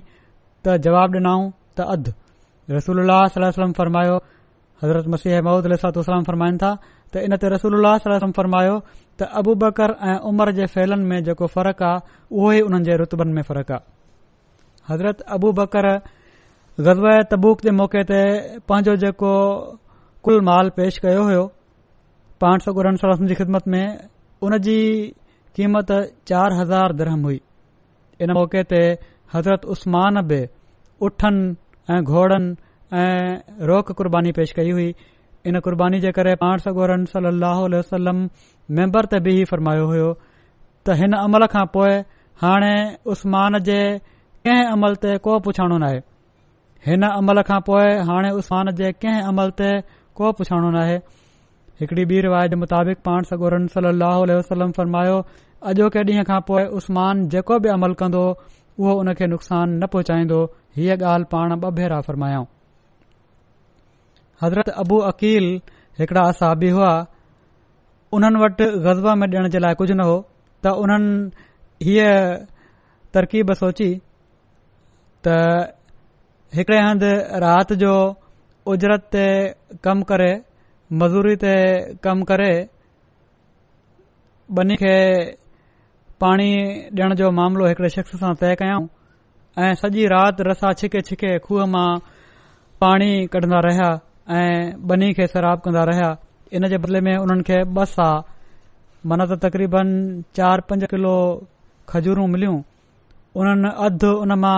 [0.66, 4.16] त जवाब डिनऊंऊं तरमायो
[4.84, 6.72] हज़रत मसीह महमूद अलरमाइन था
[7.14, 8.76] त इन ते रसूल अल्ल सलम फरमायो
[9.20, 11.98] त अबू बकर ऐं उमर जे फैलन में जेको फ़र्क़ आहे
[12.32, 13.84] उहो ई हुननि जे रुतबनि में फ़र्क़ आहे
[14.90, 15.86] हज़रत अबू बकर
[16.86, 18.20] गज़ब तबूक जे मौक़े ते
[18.70, 19.32] पंहिंजो जेको
[20.26, 21.44] कुल माल पेश कयो होयो
[22.44, 23.84] पान सौ गुरन सल जी ख़िदमत में
[24.48, 24.80] उन जी
[25.56, 25.92] क़ीमत
[26.32, 27.40] चारि हज़ार दरहम हुई
[28.24, 28.80] इन मौक़े ते
[29.36, 30.40] हज़रत उस्मान बि
[31.08, 34.88] उठनि ऐं घोड़नि ऐं रोक कुर्बानी पेश कई हुई
[35.52, 38.18] इन क़ुर्बानी जे करे पाण सौ गोरन सली लाहम
[38.80, 40.10] मैंबर ते बि ई फरमायो हो
[40.84, 41.94] त हिन अमल खां पोइ
[42.42, 42.74] हाणे
[43.14, 43.80] उस्मान जे
[44.48, 46.00] कंहिं अमल ते को पुछाड़ो नाहे
[46.90, 49.72] हिन अमल खां पोइ हाणे उस्मान जे कंहिं अमल ते
[50.22, 50.96] को पुछाणो न आहे
[51.80, 55.18] हिकड़ी ॿी रिवायत मुताबिक़ पाण सगोरन सली अलसलम फरमायो
[55.72, 59.88] अॼोके ॾींहं खां पोइ उस्मान जेको बि अमल कंदो हो उहो हुन खे नुक़सान न
[59.94, 60.40] पहुचाईंदो
[60.80, 62.44] हीअ ॻाल्हि पाण ब भेरा फ़रमायो
[64.44, 65.46] हज़रत अबू अकील
[66.04, 66.92] हिकड़ा असाबी हुआ
[68.20, 70.16] उन्हनि वटि गज़ब में ॾियण जे लाइ कुझ न हो
[70.64, 72.14] त उन्हनि हीअ
[73.16, 73.90] तरकीब सोची
[75.28, 75.44] त
[76.60, 77.04] हिकड़े हंद
[77.48, 77.94] रात जो
[78.72, 79.26] उजरत ते
[79.86, 80.32] कमु करे
[81.02, 81.54] मज़ूरी ते
[82.06, 82.52] कमु करे
[84.58, 84.96] बनी खे
[86.22, 86.50] पाणी
[86.98, 88.86] ॾियण जो मामिलो हिकड़े शख़्स सां तय कयाऊं
[89.66, 91.90] ऐं सॼी राति रसा छिके छिके खूह मां
[92.84, 93.90] पाणी कढंदा रहिया
[94.40, 94.58] ऐं
[94.92, 96.10] बनी खे शराब कंदा रहिया
[96.58, 98.10] इन जे बदिले में उन्हनि खे ॿ सा
[99.12, 99.92] मन त तक़रीबन
[100.40, 101.16] चार पंज किलो
[101.94, 102.58] खजूरूं मिलियूं
[103.42, 104.58] उन्हनि अधु उन मां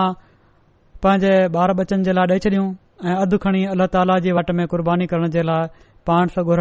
[1.04, 1.34] पंहिंजे
[1.64, 2.66] ॿार बचनि जे लाइ ॾेई छॾियूं
[3.04, 5.62] ऐं अधु खणी अल्ला ताला जी वट में क़ुर्बानी करण जे लाइ
[6.06, 6.58] पाण सहगुर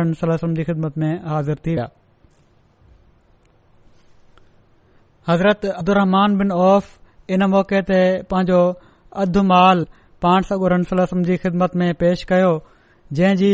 [0.57, 1.87] जी ख़िदमत में हाज़िर थी विया
[5.29, 6.87] हज़रत अब्दुमान बिन औफ़
[7.33, 7.99] इन मौक़े ते
[8.31, 8.61] पंहिंजो
[9.23, 9.83] अधु माल
[10.25, 12.51] पाण सगुरत में पेश कयो
[13.19, 13.51] जंहिं जी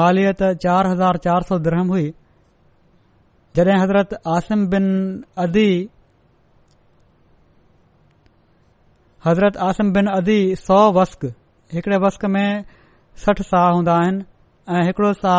[0.00, 4.62] मालियत चार हज़ार चार सौ द्रहम हुईरत आसिम
[9.26, 11.30] हज़रत आसिम बिन अदी सौ वस्क
[11.74, 12.64] हिकड़े वसक में
[13.24, 14.22] सठ سا हूंदा आहिनि
[14.74, 15.32] ऐं हिकड़ो सा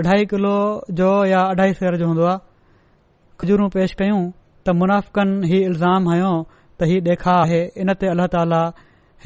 [0.00, 0.54] अढाई किलो
[1.00, 2.38] जो या अढाई सेर जो हूंदो आहे
[3.40, 4.20] खजूरूं पेश कयूं
[4.66, 6.30] त मुनाफ़क़नि ही इल्ज़ाम हयो
[6.80, 8.60] त हीउ ॾेखार आहे इन ते अलाह ताली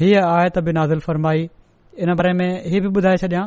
[0.03, 1.47] हीअ आयत बि नाज़ुल फरमाई
[2.05, 3.45] इन बारे में हीउ बि ॿुधाए छॾियां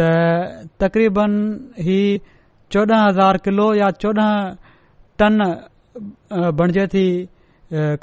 [0.00, 1.34] त तक़रीबन
[1.88, 1.98] ही
[2.78, 4.62] चोॾह हज़ार किलो या चोॾहं
[5.18, 5.42] टन
[6.62, 7.04] बणजे थी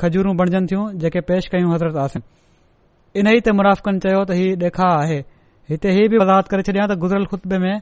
[0.06, 2.22] खजूरूं बणजनि थियूं जेके पेश कयूं
[3.20, 5.20] इन ई ते मुनाफ़क़न चयो त हीअ ॾेखार आहे
[5.70, 7.78] हिते हीअ बि वज़ाद करे छॾिया त गुज़िरियल खुतबे में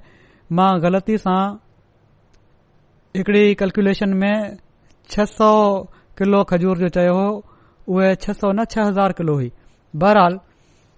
[0.58, 1.42] मां ग़लती सां
[3.18, 4.36] हिकड़ी कैलकुलेशन में
[5.12, 5.52] छह सौ
[6.18, 7.28] किलो खजूर जो चयो हो
[7.96, 9.50] उहे छह सौ न छह हज़ार किलो हुई
[10.04, 10.40] बहरहाल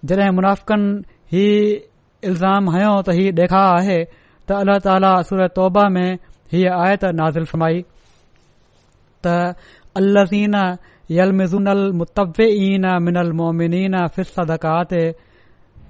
[0.08, 1.02] जॾहिं मुनाफ़कनि
[1.32, 1.46] ही
[2.28, 4.00] इल्ज़ाम हयो त हीउ ॾेखारु आहे
[4.48, 6.08] त अल्ला ताला असुर तौबा में
[6.52, 7.76] हीअ आयत नाज़िल नाज़िलमाई
[9.26, 9.36] त
[10.00, 10.54] अलहज़ीन
[11.10, 14.90] يلمزون المتبعين من المؤمنين في الصدقات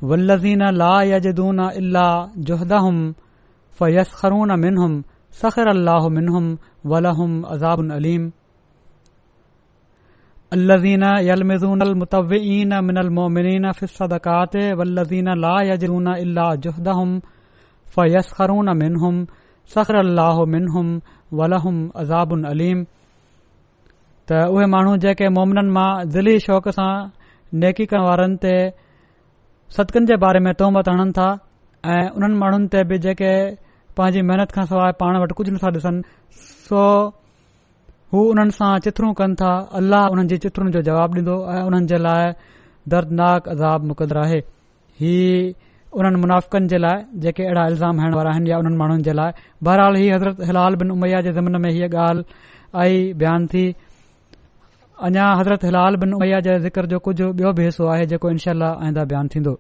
[0.03, 3.15] والذين لا يجدون الا جهدهم
[3.73, 8.33] فيسخرون منهم سخر الله منهم ولهم عذاب أليم
[10.53, 17.21] الذين يلمزون المتبعين من المؤمنين في الصدقات والذين لا يجدون إلا جهدهم
[17.87, 19.27] فيسخرون منهم
[19.67, 21.01] سخر الله منهم
[21.33, 22.87] ولهم عذاب أليم
[24.33, 26.91] त उहे माण्हू जेके मोमिननि मां दिली शौक़ सां
[27.63, 28.53] नेकी करण वारनि ते
[29.77, 31.27] सदिकनि जे बारे में तोहमत आणन था
[31.95, 33.33] ऐं उन्हनि माण्हुनि ते बि जेके
[33.99, 36.03] पंहिंजी मेहनत खां सवाइ पाण वटि कुझ नथा ॾिसनि
[36.71, 36.83] सो
[38.15, 39.53] हू उन्हनि सां चित्रूं कनि था
[39.83, 42.33] अल्लाह हुननि जी चित्रनि जो जवाबु ॾींदो ऐं उन्हनि जे लाइ
[42.97, 44.41] दर्दनाक अज़ाब मुक़दर आहे
[45.05, 45.39] हीअ
[46.01, 49.31] उन्हनि मुनाफ़िकनि जे लाइ जेके अहिड़ा इल्ज़ाम हणण वारा आहिनि या उन्हनि माण्हुनि जे लाइ
[49.69, 52.53] बहरहाल ही हज़रत हिलाल बिन उमैया जे ज़मन में हीअ ॻाल्हि
[52.83, 53.65] आई बयान थी
[55.07, 57.21] અન્યા હદરત હલાલ بن ઉમયે જિકર જો કુછ
[57.59, 59.53] ભયસો આહે જે કો ઇન્શા અલ્લા આયંદા બિયાન થિંદો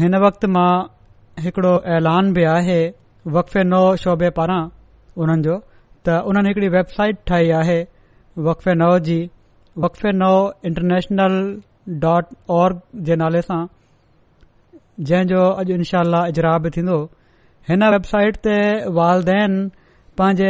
[0.00, 0.86] હેન વક્ત માં
[1.44, 2.80] હકડો एलान ભે આહે
[3.34, 4.64] વકફ નૌ શૌબે પારા
[5.22, 5.56] ઉનન જો
[6.04, 7.78] ત ઉનન હકડી વેબસાઈટ ઠાઈ આહે
[8.46, 9.24] વકફ નૌ જી
[9.82, 10.36] વકફ નૌ
[10.68, 11.34] ઇન્ટરનેશનલ
[12.02, 12.28] ડોટ
[12.60, 12.76] ઓર્ગ
[13.06, 13.62] જે નાલે સા
[15.08, 16.98] જે જો અજ ઇન્શા અલ્લા ઇજરાબ થિંદો
[17.68, 18.56] હેન વેબસાઈટ તે
[19.00, 19.54] વાલદૈન
[20.18, 20.48] पंहिंजे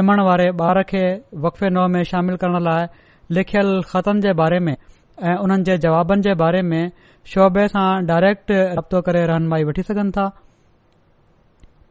[0.00, 1.02] ॼमण वारे ॿार खे
[1.42, 2.86] वक़फ़े नौ में शामिल करण लाइ
[3.36, 6.90] लिखियल ख़तनि जे बारे में ऐ उन्हनि जे जवाबनि जे बारे में
[7.34, 10.24] शोबे सां डायरेक्ट राब्तो करे रहनुमाई वठी सघनि था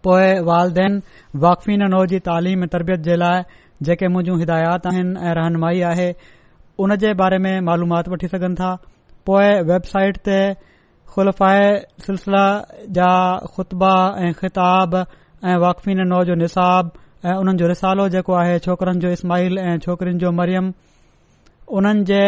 [0.07, 0.99] पोए वालदेन
[1.45, 3.43] वाक़फ़ीन नौ जी तालिम तरबियत जे लाइ
[3.89, 6.09] जेके मुंजूं हिदायत आहिनि ऐं रहनुमाई आहे
[6.83, 8.73] उन जे बारे में मालूमात वठी सघनि था
[9.29, 10.39] पोए वेबसाइट ते
[11.15, 11.65] ख़ुलफ़ाए
[12.09, 12.45] सिलसिला
[13.01, 13.09] जा
[13.55, 13.93] ख़ुतबा
[14.25, 15.01] ऐं ख़िताब
[15.45, 16.91] ऐं वाक़फ़ीने नओ जो निसाब
[17.25, 20.65] ऐं उन्हनि जो रिसालो जेको आहे छोकरनि जो इस्माहील ऐं छोकरिन जो मरियम
[21.79, 22.19] उन्हनि जे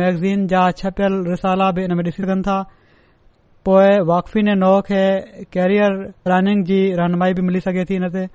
[0.00, 2.58] मैगज़ीन जा छपियल रिसाला बि इन में ॾिसी सघनि था
[3.64, 5.02] पोए वाक़फ़ीने नौ खे
[5.54, 8.26] कैरियर प्लानिंग जी रहनुमाई बि मिली सघे थी हिन ते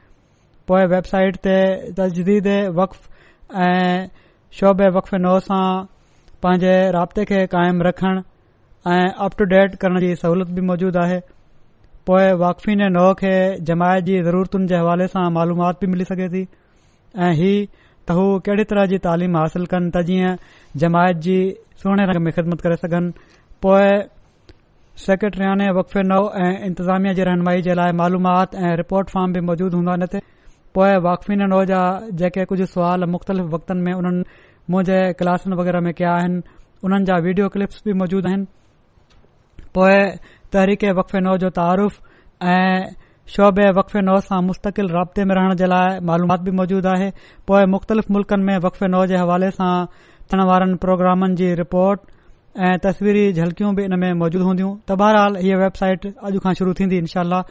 [0.67, 1.57] पोएं वेबसाइट ते
[1.99, 2.47] तजदीद
[2.79, 4.07] वक़्फ़ ऐं
[4.59, 5.63] शोभे वक़फ़ नौ सां
[6.43, 8.21] पंहिंजे राब्ते खे काइम रखण
[8.95, 11.19] ऐं अप टू डेट करण जी सहूलियत बि मौजूद आहे
[12.07, 13.33] पोए वाक़फ़ीने नओ खे
[13.67, 16.41] जमायत जी ज़रूरतुनि जे हवाले सां मालूमात बि मिली सघे थी
[17.27, 17.51] ऐं ही
[18.07, 20.33] त हू कहिड़ी तरह जी तालीम हासिल कनि त जीअं
[20.83, 21.37] जमायत जी
[21.83, 23.87] सुहिणे रंग में ख़िदमत करे सघनि पोए
[25.05, 29.73] सेक्रेटरयाने वाक़फ़े नओ ऐं इंतिज़ामिया जे रहनुमाई जे लाइ मालूमात ऐं रिपोर्ट फार्म बि मौजूद
[29.79, 30.21] हूंदा आहिनि
[30.75, 31.81] पोए वाक़फ़ीने नओ जा
[32.23, 34.23] जेके कुझ सवाल मुख़्तलिफ़ वक़्तनि में उन्हनि
[34.73, 36.39] मुंहिंजे क्लासनि वग़ैरह में कया आहिनि
[36.85, 38.45] उन्हनि जा वीडियो क्लिप्स बि मौजूद आहिनि
[39.75, 39.83] पो
[40.53, 41.95] तहरीक़ वक़फ़े नओ जो तारूफ़
[42.53, 42.93] ऐं
[43.33, 47.09] शौबे वक़फ़े नौ सां رابطے राब्ते में रहण जे लाइ मालूमात बि मौजूदु आहे
[47.47, 49.71] पोए मुख़्तलिफ़ मुल्क़नि में वक़फ़े नौ जे हवाले सां
[50.33, 52.01] थियण वारनि प्रोग्रामनि जी रिपोर्ट
[52.69, 56.73] ऐं तस्वीरी झलकियूं बि इन में मौजूदु हूंदियूं त बहरहाल हीअ वेबसाइट अॼु खां शुरू
[56.81, 57.41] थींदी इनशा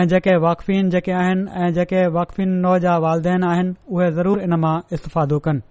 [0.00, 4.58] ऐं जेके वाक़फ़ीन जेके आहिनि ऐं जेके वाक़फ़ी नओ जा वालदेन आहिनि उहे ज़रूर इन
[4.66, 5.70] मां इस्तफ़ादो कनि